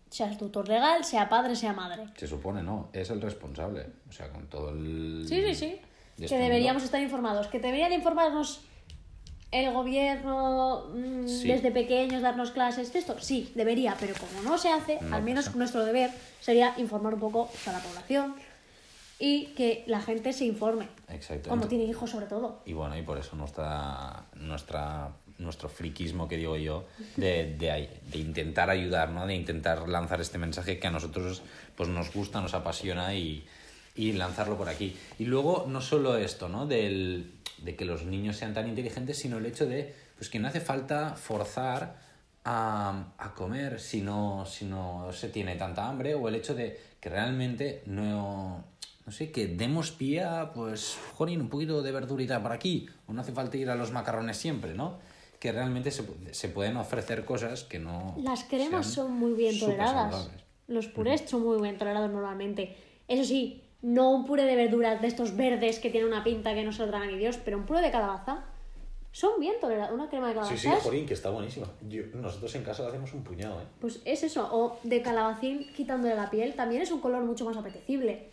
sea 0.09 0.27
el 0.29 0.37
tutor 0.37 0.67
legal, 0.67 1.05
sea 1.05 1.27
padre, 1.29 1.55
sea 1.55 1.71
madre. 1.71 2.03
se 2.17 2.27
supone 2.27 2.61
no 2.63 2.89
es 2.91 3.09
el 3.09 3.21
responsable 3.21 3.87
o 4.09 4.11
sea 4.11 4.29
con 4.29 4.47
todo 4.47 4.71
el 4.71 5.23
Sí, 5.25 5.41
sí, 5.45 5.55
sí. 5.55 5.79
De 6.17 6.27
Que 6.27 6.37
deberíamos 6.37 6.81
mundo. 6.81 6.85
estar 6.85 7.01
informados. 7.01 7.47
Que 7.47 7.59
debería 7.59 7.89
de 7.89 7.95
informarnos 7.95 8.61
el 9.51 9.71
gobierno 9.71 10.85
mm, 10.93 11.27
Sí. 11.27 11.47
desde 11.47 11.71
pequeños, 11.71 12.21
darnos 12.21 12.51
clases 12.51 12.91
de 12.93 12.99
esto. 12.99 13.15
Sí, 13.19 13.51
debería, 13.55 13.95
pero 13.99 14.13
como 14.15 14.41
no 14.49 14.57
se 14.57 14.69
hace, 14.69 14.99
No 15.01 15.15
al 15.15 15.23
menos 15.23 15.45
pasa. 15.45 15.57
nuestro 15.57 15.85
deber 15.85 16.11
sería 16.41 16.73
informar 16.77 17.13
un 17.13 17.19
poco 17.19 17.49
a 17.65 17.71
la 17.71 17.79
población 17.79 18.35
y 19.17 19.47
que 19.55 19.83
la 19.87 20.01
gente 20.01 20.33
se 20.33 20.45
informe. 20.45 20.87
exacto 21.07 21.49
Ento- 21.51 21.67
tiene 21.69 21.85
hijos, 21.85 22.09
sobre 22.09 22.25
todo. 22.25 22.61
Y 22.65 22.73
bueno, 22.73 22.97
y 22.97 23.01
por 23.01 23.17
eso 23.17 23.35
nuestra, 23.37 24.25
nuestra, 24.35 25.11
nuestro 25.37 25.69
friquismo 25.69 26.27
que 26.27 26.35
digo 26.35 26.57
yo, 26.57 26.85
de, 27.15 27.55
de, 27.57 27.89
de 28.11 28.17
intentar 28.17 28.69
ayudar, 28.69 29.11
¿no? 29.11 29.25
de 29.25 29.35
intentar 29.35 29.87
lanzar 29.87 30.19
este 30.19 30.37
mensaje 30.37 30.79
que 30.79 30.87
a 30.87 30.91
nosotros 30.91 31.43
pues, 31.77 31.87
nos 31.87 32.13
gusta, 32.13 32.41
nos 32.41 32.53
apasiona 32.53 33.13
y, 33.15 33.45
y 33.95 34.13
lanzarlo 34.13 34.57
por 34.57 34.69
aquí. 34.69 34.95
Y 35.17 35.25
luego, 35.25 35.65
no 35.67 35.81
solo 35.81 36.17
esto, 36.17 36.49
¿no? 36.49 36.67
Del, 36.67 37.33
de 37.59 37.75
que 37.75 37.85
los 37.85 38.03
niños 38.03 38.35
sean 38.35 38.53
tan 38.53 38.67
inteligentes, 38.67 39.17
sino 39.17 39.37
el 39.37 39.45
hecho 39.45 39.65
de 39.65 39.93
pues, 40.17 40.29
que 40.29 40.39
no 40.39 40.47
hace 40.47 40.61
falta 40.61 41.15
forzar 41.15 41.97
a, 42.43 43.13
a 43.17 43.33
comer 43.33 43.79
si 43.79 44.01
no, 44.01 44.45
si 44.45 44.65
no 44.65 45.11
se 45.11 45.29
tiene 45.29 45.55
tanta 45.55 45.87
hambre, 45.87 46.13
o 46.13 46.27
el 46.27 46.35
hecho 46.35 46.53
de 46.53 46.79
que 46.99 47.09
realmente 47.09 47.83
no, 47.85 48.63
no 49.05 49.11
sé, 49.11 49.31
que 49.31 49.47
demos 49.47 49.91
pie 49.91 50.23
a, 50.23 50.51
pues, 50.53 50.97
jolín, 51.13 51.41
un 51.41 51.49
poquito 51.49 51.81
de 51.81 51.91
verdurita 51.91 52.41
por 52.41 52.51
aquí, 52.51 52.87
o 53.07 53.13
no 53.13 53.21
hace 53.21 53.31
falta 53.31 53.57
ir 53.57 53.69
a 53.69 53.75
los 53.75 53.91
macarrones 53.91 54.37
siempre, 54.37 54.73
¿no? 54.73 54.99
Que 55.39 55.51
realmente 55.51 55.91
se, 55.91 56.03
se 56.31 56.49
pueden 56.49 56.77
ofrecer 56.77 57.23
cosas 57.23 57.63
que 57.63 57.77
no. 57.77 58.15
Las 58.17 58.45
cremas 58.45 58.87
son 58.87 59.13
muy 59.13 59.33
bien 59.33 59.59
toleradas. 59.59 60.29
Los 60.67 60.87
purés 60.87 61.23
son 61.27 61.43
muy 61.43 61.61
bien 61.61 61.77
tolerados 61.77 62.09
normalmente. 62.09 62.75
Eso 63.07 63.23
sí, 63.23 63.64
no 63.81 64.11
un 64.11 64.25
puré 64.25 64.43
de 64.43 64.55
verduras 64.55 65.01
de 65.01 65.07
estos 65.07 65.35
verdes 65.35 65.79
que 65.79 65.89
tienen 65.89 66.09
una 66.11 66.23
pinta 66.23 66.53
que 66.53 66.63
no 66.63 66.71
se 66.71 66.83
lo 66.83 66.89
traga 66.89 67.05
ni 67.05 67.17
Dios, 67.17 67.37
pero 67.43 67.57
un 67.57 67.65
puré 67.65 67.81
de 67.81 67.91
calabaza 67.91 68.43
son 69.11 69.39
bien 69.39 69.55
tolerados. 69.61 69.93
Una 69.93 70.09
crema 70.09 70.27
de 70.29 70.33
calabaza. 70.33 70.57
Sí, 70.57 70.67
sí, 70.67 70.73
jolín, 70.81 71.05
que 71.05 71.13
está 71.13 71.29
buenísima. 71.29 71.67
Yo- 71.87 72.03
nosotros 72.15 72.53
en 72.55 72.63
casa 72.63 72.83
lo 72.83 72.89
hacemos 72.89 73.13
un 73.13 73.23
puñado, 73.23 73.61
¿eh? 73.61 73.65
Pues 73.79 74.01
es 74.03 74.23
eso, 74.23 74.49
o 74.51 74.77
de 74.83 75.01
calabacín 75.01 75.71
quitándole 75.73 76.15
la 76.15 76.29
piel, 76.29 76.53
también 76.53 76.81
es 76.81 76.91
un 76.91 76.99
color 76.99 77.23
mucho 77.23 77.45
más 77.45 77.55
apetecible. 77.55 78.29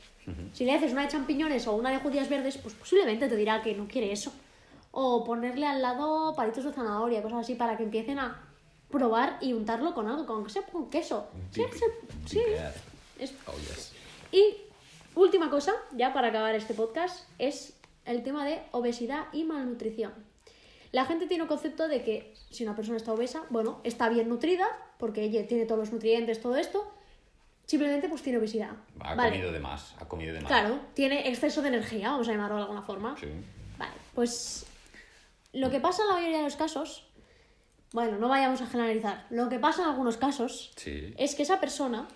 Si 0.52 0.64
le 0.64 0.72
haces 0.72 0.92
una 0.92 1.02
de 1.02 1.08
champiñones 1.08 1.66
o 1.66 1.72
una 1.74 1.90
de 1.90 1.98
judías 1.98 2.28
verdes, 2.28 2.56
pues 2.58 2.74
posiblemente 2.74 3.28
te 3.28 3.36
dirá 3.36 3.60
que 3.62 3.74
no 3.74 3.86
quiere 3.88 4.12
eso. 4.12 4.32
O 4.92 5.24
ponerle 5.24 5.66
al 5.66 5.82
lado 5.82 6.34
palitos 6.36 6.64
de 6.64 6.72
zanahoria, 6.72 7.22
cosas 7.22 7.40
así, 7.40 7.54
para 7.56 7.76
que 7.76 7.82
empiecen 7.84 8.18
a 8.18 8.40
probar 8.90 9.38
y 9.40 9.52
untarlo 9.52 9.94
con 9.94 10.06
algo, 10.08 10.26
con 10.26 10.44
con 10.72 10.90
queso. 10.90 11.26
Sí, 11.50 11.62
sí. 12.26 12.40
Es- 13.18 13.34
Oh, 13.46 13.52
yes. 13.58 13.92
Y 14.32 14.56
última 15.32 15.48
cosa, 15.48 15.72
ya 15.96 16.12
para 16.12 16.28
acabar 16.28 16.54
este 16.54 16.74
podcast, 16.74 17.26
es 17.38 17.72
el 18.04 18.22
tema 18.22 18.44
de 18.44 18.60
obesidad 18.72 19.28
y 19.32 19.44
malnutrición. 19.44 20.12
La 20.92 21.06
gente 21.06 21.26
tiene 21.26 21.44
un 21.44 21.48
concepto 21.48 21.88
de 21.88 22.02
que 22.02 22.34
si 22.50 22.64
una 22.64 22.76
persona 22.76 22.98
está 22.98 23.14
obesa, 23.14 23.44
bueno, 23.48 23.80
está 23.82 24.10
bien 24.10 24.28
nutrida, 24.28 24.66
porque 24.98 25.22
ella 25.22 25.46
tiene 25.48 25.64
todos 25.64 25.78
los 25.78 25.90
nutrientes, 25.90 26.42
todo 26.42 26.56
esto, 26.56 26.86
simplemente 27.64 28.10
pues 28.10 28.20
tiene 28.20 28.40
obesidad. 28.40 28.72
Ha 29.00 29.14
Vale. 29.14 29.30
comido 29.30 29.52
de 29.52 29.58
más, 29.60 29.94
ha 29.98 30.06
comido 30.06 30.34
de 30.34 30.40
más. 30.42 30.48
Claro, 30.48 30.78
tiene 30.92 31.26
exceso 31.30 31.62
de 31.62 31.68
energía, 31.68 32.10
vamos 32.10 32.28
a 32.28 32.32
llamarlo 32.32 32.56
de 32.56 32.62
alguna 32.64 32.82
forma. 32.82 33.16
Sí. 33.18 33.28
Vale, 33.78 33.94
pues 34.14 34.66
lo 35.54 35.70
que 35.70 35.80
pasa 35.80 36.02
en 36.02 36.08
la 36.08 36.14
mayoría 36.16 36.38
de 36.38 36.44
los 36.44 36.56
casos, 36.56 37.08
bueno, 37.94 38.18
no 38.18 38.28
vayamos 38.28 38.60
a 38.60 38.66
generalizar, 38.66 39.24
lo 39.30 39.48
que 39.48 39.58
pasa 39.58 39.80
en 39.84 39.88
algunos 39.88 40.18
casos 40.18 40.72
Sí. 40.76 41.14
es 41.16 41.34
que 41.34 41.44
esa 41.44 41.58
persona 41.58 42.06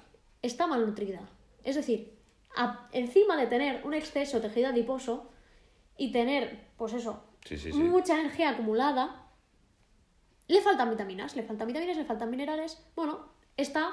está 0.43 0.67
malnutrida. 0.67 1.23
Es 1.65 1.77
decir, 1.77 2.15
a- 2.57 2.89
encima 2.93 3.37
de 3.37 3.47
tener 3.47 3.85
un 3.85 3.95
exceso 3.95 4.41
de 4.41 4.49
tejido 4.49 4.69
adiposo 4.69 5.31
y 5.97 6.11
tener, 6.13 6.67
pues 6.77 6.93
eso, 6.95 7.23
Sí, 7.45 7.57
sí, 7.59 7.71
sí. 7.73 7.79
mucha 7.79 8.19
energía 8.19 8.51
acumulada, 8.51 9.23
le 10.49 10.61
faltan 10.61 10.91
vitaminas, 10.91 11.37
le 11.37 11.43
faltan 11.43 11.67
vitaminas, 11.69 11.97
le 11.97 12.05
faltan 12.05 12.31
minerales. 12.31 12.83
Bueno, 12.95 13.29
está 13.57 13.91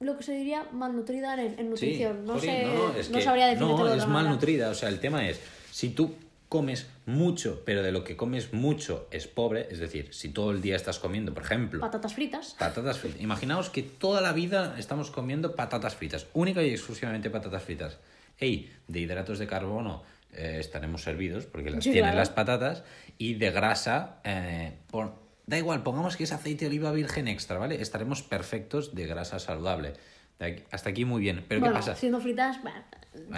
lo 0.00 0.16
que 0.16 0.22
se 0.24 0.32
diría 0.32 0.66
malnutrida 0.72 1.34
en, 1.42 1.58
en 1.58 1.70
nutrición. 1.70 2.24
no, 2.26 2.38
sé, 2.38 2.64
no, 2.64 2.92
es 2.94 3.10
no 3.10 3.18
que- 3.18 3.24
sabría 3.24 3.46
definirlo 3.46 3.78
No, 3.78 3.84
de 3.86 3.96
es 3.96 4.06
manera. 4.06 4.22
malnutrida. 4.22 4.70
O 4.70 4.74
sea, 4.74 4.88
el 4.88 5.00
tema 5.00 5.26
es, 5.28 5.40
si 5.70 5.90
tú 5.90 6.14
comes 6.48 6.86
mucho, 7.06 7.62
pero 7.64 7.82
de 7.82 7.92
lo 7.92 8.04
que 8.04 8.16
comes 8.16 8.52
mucho 8.52 9.08
es 9.10 9.26
pobre, 9.26 9.66
es 9.70 9.78
decir, 9.78 10.12
si 10.14 10.28
todo 10.28 10.50
el 10.52 10.62
día 10.62 10.76
estás 10.76 10.98
comiendo, 10.98 11.34
por 11.34 11.42
ejemplo, 11.42 11.80
Patatas 11.80 12.14
fritas. 12.14 12.54
patatas 12.58 12.98
fritas. 12.98 13.20
Imaginaos 13.20 13.70
que 13.70 13.82
toda 13.82 14.20
la 14.20 14.32
vida 14.32 14.76
estamos 14.78 15.10
comiendo 15.10 15.54
patatas 15.56 15.94
fritas, 15.96 16.26
única 16.34 16.62
y 16.62 16.70
exclusivamente 16.70 17.30
patatas 17.30 17.62
fritas. 17.62 17.98
Ey, 18.38 18.72
de 18.86 19.00
hidratos 19.00 19.38
de 19.38 19.46
carbono 19.46 20.02
eh, 20.32 20.58
estaremos 20.60 21.02
servidos 21.02 21.46
porque 21.46 21.70
las 21.70 21.82
Sí, 21.84 21.90
tienen 21.90 22.10
claro. 22.10 22.18
las 22.18 22.30
patatas 22.30 22.84
y 23.18 23.34
de 23.34 23.50
grasa, 23.50 24.20
eh, 24.24 24.74
por- 24.90 25.14
da 25.46 25.56
igual, 25.56 25.82
pongamos 25.82 26.16
que 26.16 26.24
es 26.24 26.32
aceite 26.32 26.66
de 26.66 26.70
oliva 26.70 26.92
virgen 26.92 27.26
extra, 27.28 27.56
¿vale? 27.58 27.80
Estaremos 27.80 28.22
perfectos 28.22 28.94
de 28.94 29.06
grasa 29.06 29.38
saludable. 29.38 29.94
De 30.38 30.44
aquí- 30.46 30.64
hasta 30.70 30.90
aquí 30.90 31.04
muy 31.06 31.22
bien. 31.22 31.44
Pero 31.48 31.60
bueno, 31.60 31.74
¿qué 31.76 31.78
pasa? 31.80 31.94
siendo 31.94 32.20
fritas, 32.20 32.56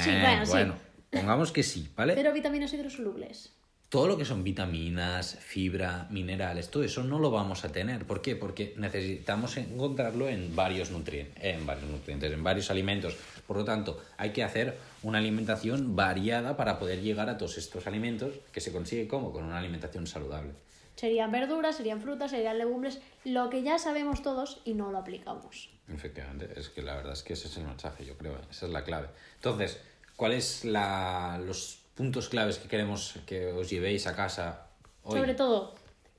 sí, 0.00 0.10
Eh, 0.10 0.42
bueno, 0.48 0.74
sí. 0.74 0.80
Pongamos 1.10 1.52
que 1.52 1.62
sí, 1.62 1.88
¿vale? 1.96 2.14
Pero 2.14 2.32
vitaminas 2.32 2.72
hidrosolubles. 2.72 3.52
Todo 3.88 4.06
lo 4.06 4.18
que 4.18 4.26
son 4.26 4.44
vitaminas, 4.44 5.38
fibra, 5.40 6.06
minerales, 6.10 6.70
todo 6.70 6.82
eso 6.84 7.02
no 7.02 7.18
lo 7.18 7.30
vamos 7.30 7.64
a 7.64 7.72
tener. 7.72 8.04
¿Por 8.04 8.20
qué? 8.20 8.36
Porque 8.36 8.74
necesitamos 8.76 9.56
encontrarlo 9.56 10.28
en 10.28 10.54
varios 10.54 10.90
nutrientes, 10.90 11.42
en 11.42 11.64
varios 11.64 11.88
nutrientes, 11.88 12.30
en 12.30 12.44
varios 12.44 12.70
alimentos. 12.70 13.16
Por 13.46 13.56
lo 13.56 13.64
tanto, 13.64 13.98
hay 14.18 14.32
que 14.32 14.44
hacer 14.44 14.76
una 15.02 15.16
alimentación 15.16 15.96
variada 15.96 16.54
para 16.58 16.78
poder 16.78 17.00
llegar 17.00 17.30
a 17.30 17.38
todos 17.38 17.56
estos 17.56 17.86
alimentos 17.86 18.34
que 18.52 18.60
se 18.60 18.72
consigue 18.72 19.08
como 19.08 19.32
con 19.32 19.44
una 19.44 19.58
alimentación 19.58 20.06
saludable. 20.06 20.52
Serían 20.94 21.32
verduras, 21.32 21.76
serían 21.76 22.02
frutas, 22.02 22.32
serían 22.32 22.58
legumbres, 22.58 23.00
lo 23.24 23.48
que 23.48 23.62
ya 23.62 23.78
sabemos 23.78 24.20
todos 24.20 24.60
y 24.66 24.74
no 24.74 24.90
lo 24.90 24.98
aplicamos. 24.98 25.70
Efectivamente, 25.88 26.50
es 26.56 26.68
que 26.68 26.82
la 26.82 26.96
verdad 26.96 27.14
es 27.14 27.22
que 27.22 27.32
ese 27.32 27.48
es 27.48 27.56
el 27.56 27.64
mensaje, 27.64 28.04
yo 28.04 28.18
creo, 28.18 28.36
esa 28.50 28.66
es 28.66 28.72
la 28.72 28.84
clave. 28.84 29.08
Entonces, 29.36 29.80
¿cuáles 30.18 30.64
la, 30.64 31.40
los 31.46 31.78
puntos 31.94 32.28
claves 32.28 32.58
que 32.58 32.68
queremos 32.68 33.14
que 33.24 33.52
os 33.52 33.70
llevéis 33.70 34.06
a 34.08 34.16
casa 34.16 34.66
hoy? 35.04 35.16
Sobre 35.16 35.34
todo, 35.34 35.74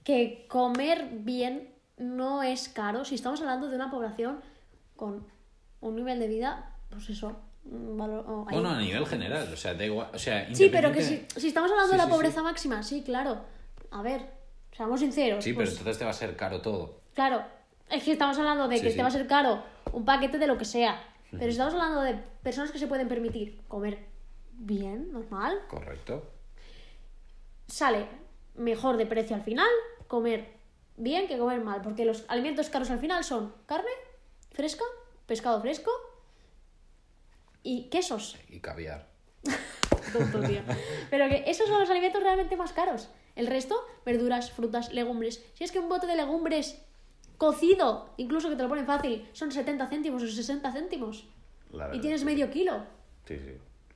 que 0.05 0.45
comer 0.47 1.09
bien 1.11 1.75
no 1.97 2.41
es 2.41 2.69
caro 2.69 3.03
si 3.03 3.15
estamos 3.15 3.41
hablando 3.41 3.67
de 3.67 3.75
una 3.75 3.91
población 3.91 4.39
con 4.95 5.27
un 5.81 5.95
nivel 5.97 6.17
de 6.17 6.29
vida, 6.29 6.77
pues 6.89 7.09
eso, 7.09 7.41
valor... 7.65 8.23
oh. 8.25 8.45
Bueno, 8.49 8.69
a 8.69 8.79
nivel 8.79 9.05
general, 9.05 9.51
o 9.51 9.57
sea, 9.57 9.73
da 9.73 9.85
igual, 9.85 10.07
o 10.13 10.17
sea, 10.17 10.47
Sí, 10.55 10.69
pero 10.71 10.93
que 10.93 11.03
si, 11.03 11.47
estamos 11.47 11.69
hablando 11.69 11.91
Sí, 11.91 11.91
de 11.91 11.97
la 11.97 12.05
sí, 12.05 12.09
pobreza 12.09 12.41
máxima, 12.41 12.81
sí, 12.81 13.03
claro. 13.03 13.41
A 13.91 14.01
ver, 14.01 14.21
seamos 14.75 15.01
sinceros. 15.01 15.43
Sí, 15.43 15.51
pues, 15.51 15.71
pero 15.71 15.79
entonces 15.79 15.99
te 15.99 16.05
va 16.05 16.11
a 16.11 16.13
ser 16.13 16.37
caro 16.37 16.61
todo. 16.61 17.01
Claro, 17.13 17.43
es 17.89 18.01
que 18.01 18.13
estamos 18.13 18.37
hablando 18.37 18.69
de 18.69 18.79
que 18.79 18.91
te 18.91 19.01
va 19.01 19.09
a 19.09 19.11
ser 19.11 19.27
caro 19.27 19.61
un 19.91 20.05
paquete 20.05 20.37
de 20.37 20.47
lo 20.47 20.57
que 20.57 20.63
sea. 20.63 21.03
Pero 21.31 21.43
si 21.43 21.49
estamos 21.51 21.73
hablando 21.73 22.01
de 22.01 22.15
personas 22.43 22.71
que 22.71 22.79
se 22.79 22.87
pueden 22.87 23.07
permitir 23.07 23.61
comer 23.67 24.05
bien, 24.53 25.11
normal, 25.11 25.61
Correcto. 25.67 26.23
sale 27.67 28.07
mejor 28.55 28.97
de 28.97 29.05
precio 29.05 29.35
al 29.35 29.43
final 29.43 29.69
comer 30.07 30.59
bien 30.97 31.27
que 31.27 31.37
comer 31.37 31.61
mal. 31.61 31.81
Porque 31.81 32.05
los 32.05 32.25
alimentos 32.27 32.69
caros 32.69 32.89
al 32.91 32.99
final 32.99 33.23
son 33.23 33.53
carne 33.65 33.91
fresca, 34.51 34.83
pescado 35.25 35.61
fresco 35.61 35.91
y 37.63 37.89
quesos. 37.89 38.37
Y 38.49 38.59
caviar. 38.59 39.07
Tonto, 40.13 40.41
tío. 40.41 40.61
Pero 41.09 41.29
que 41.29 41.43
esos 41.47 41.67
son 41.67 41.79
los 41.79 41.89
alimentos 41.89 42.21
realmente 42.21 42.55
más 42.55 42.73
caros. 42.73 43.09
El 43.35 43.47
resto, 43.47 43.75
verduras, 44.05 44.51
frutas, 44.51 44.91
legumbres. 44.91 45.45
Si 45.53 45.63
es 45.63 45.71
que 45.71 45.79
un 45.79 45.87
bote 45.87 46.07
de 46.07 46.15
legumbres 46.15 46.81
cocido, 47.39 48.09
incluso 48.17 48.49
que 48.49 48.55
te 48.55 48.61
lo 48.61 48.69
ponen 48.69 48.85
fácil, 48.85 49.27
son 49.33 49.51
70 49.51 49.87
céntimos 49.87 50.21
o 50.21 50.27
60 50.27 50.71
céntimos. 50.71 51.25
Y 51.93 51.99
tienes 51.99 52.23
medio 52.23 52.51
kilo. 52.51 52.83
Sí, 53.27 53.35
sí. 53.37 53.53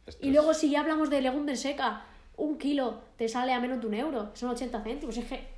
Esto 0.08 0.26
Y 0.26 0.30
es- 0.30 0.34
luego 0.36 0.54
si 0.56 0.72
ya 0.72 0.80
hablamos 0.80 1.10
de 1.12 1.22
legumbre 1.22 1.56
seca, 1.56 2.06
un 2.38 2.58
kilo 2.58 3.02
te 3.18 3.28
sale 3.30 3.54
a 3.54 3.60
menos 3.60 3.80
de 3.82 3.88
un 3.88 3.94
euro. 3.94 4.32
Son 4.34 4.50
80 4.50 4.82
céntimos. 4.82 5.16
Es 5.18 5.26
que 5.26 5.54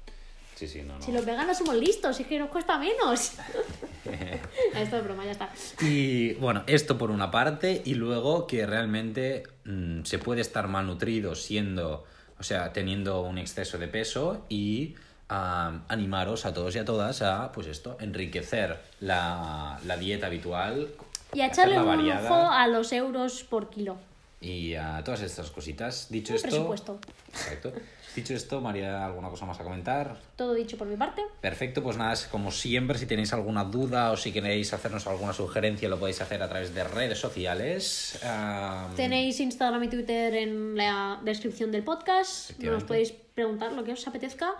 Sí, 0.56 0.68
sí, 0.68 0.82
no, 0.84 0.96
no. 0.96 1.02
si 1.02 1.12
los 1.12 1.26
veganos 1.26 1.58
somos 1.58 1.76
listos, 1.76 2.20
es 2.20 2.26
que 2.28 2.40
nos 2.40 2.50
cuesta 2.50 2.78
menos. 2.78 3.34
Esto 4.76 4.98
es 4.98 5.04
broma, 5.04 5.26
ya 5.26 5.32
está. 5.32 5.50
Y 5.82 6.34
bueno, 6.36 6.64
esto 6.68 6.98
por 6.98 7.12
una 7.12 7.30
parte, 7.32 7.82
y 7.86 7.96
luego 7.96 8.48
que 8.48 8.66
realmente 8.66 9.44
mm, 9.66 10.04
se 10.04 10.18
puede 10.20 10.42
estar 10.42 10.68
malnutrido 10.68 11.36
siendo, 11.36 12.06
o 12.40 12.44
sea, 12.44 12.72
teniendo 12.74 13.22
un 13.22 13.38
exceso 13.38 13.78
de 13.78 13.88
peso 13.88 14.46
y 14.50 14.96
ah, 15.30 15.80
animaros 15.88 16.46
a 16.46 16.54
todos 16.54 16.76
y 16.76 16.80
a 16.80 16.86
todas 16.86 17.22
a, 17.22 17.52
pues 17.52 17.68
esto, 17.68 17.98
enriquecer 18.00 18.80
la, 19.00 19.80
la 19.86 19.98
dieta 19.98 20.28
habitual. 20.28 20.90
Y 21.34 21.42
a 21.42 21.48
echarle 21.48 21.80
un 21.80 22.10
ojo 22.10 22.50
a 22.52 22.68
los 22.68 22.92
euros 22.94 23.44
por 23.44 23.70
kilo. 23.70 23.98
Y 24.42 24.76
a 24.76 25.04
todas 25.04 25.22
estas 25.22 25.50
cositas. 25.50 26.08
Dicho 26.10 26.34
Un 26.34 26.38
esto. 26.38 26.50
presupuesto. 26.50 27.00
Exacto. 27.30 27.74
Dicho 28.16 28.34
esto, 28.34 28.62
María, 28.62 29.06
¿alguna 29.06 29.28
cosa 29.30 29.46
más 29.46 29.60
a 29.60 29.64
comentar? 29.64 30.16
Todo 30.38 30.54
dicho 30.54 30.78
por 30.78 30.88
mi 30.88 30.96
parte. 30.96 31.22
Perfecto, 31.42 31.84
pues 31.84 31.98
nada, 31.98 32.16
como 32.32 32.50
siempre, 32.50 32.98
si 32.98 33.06
tenéis 33.08 33.34
alguna 33.34 33.66
duda 33.66 34.12
o 34.12 34.16
si 34.16 34.32
queréis 34.32 34.72
hacernos 34.72 35.06
alguna 35.08 35.34
sugerencia, 35.34 35.90
lo 35.90 36.00
podéis 36.00 36.22
hacer 36.22 36.42
a 36.42 36.48
través 36.48 36.74
de 36.74 36.86
redes 36.86 37.20
sociales. 37.20 38.18
Ah, 38.24 38.88
Tenéis 38.96 39.42
Instagram 39.42 39.84
y 39.84 39.90
Twitter 39.90 40.34
en 40.36 40.78
la 40.78 41.20
descripción 41.26 41.74
del 41.74 41.84
podcast. 41.84 42.58
Nos 42.60 42.86
podéis 42.86 43.12
preguntar 43.12 43.74
lo 43.74 43.84
que 43.84 43.92
os 43.92 44.08
apetezca. 44.08 44.54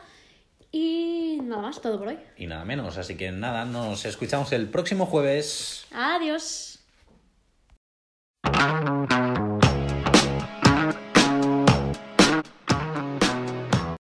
Y 0.78 1.40
nada 1.42 1.62
más, 1.62 1.80
todo 1.80 1.98
por 1.98 2.10
hoy. 2.10 2.20
Y 2.36 2.48
nada 2.48 2.66
menos, 2.66 2.98
así 2.98 3.16
que 3.16 3.32
nada, 3.32 3.64
nos 3.64 4.04
escuchamos 4.04 4.52
el 4.52 4.68
próximo 4.68 5.06
jueves. 5.06 5.88
Adiós. 5.94 6.80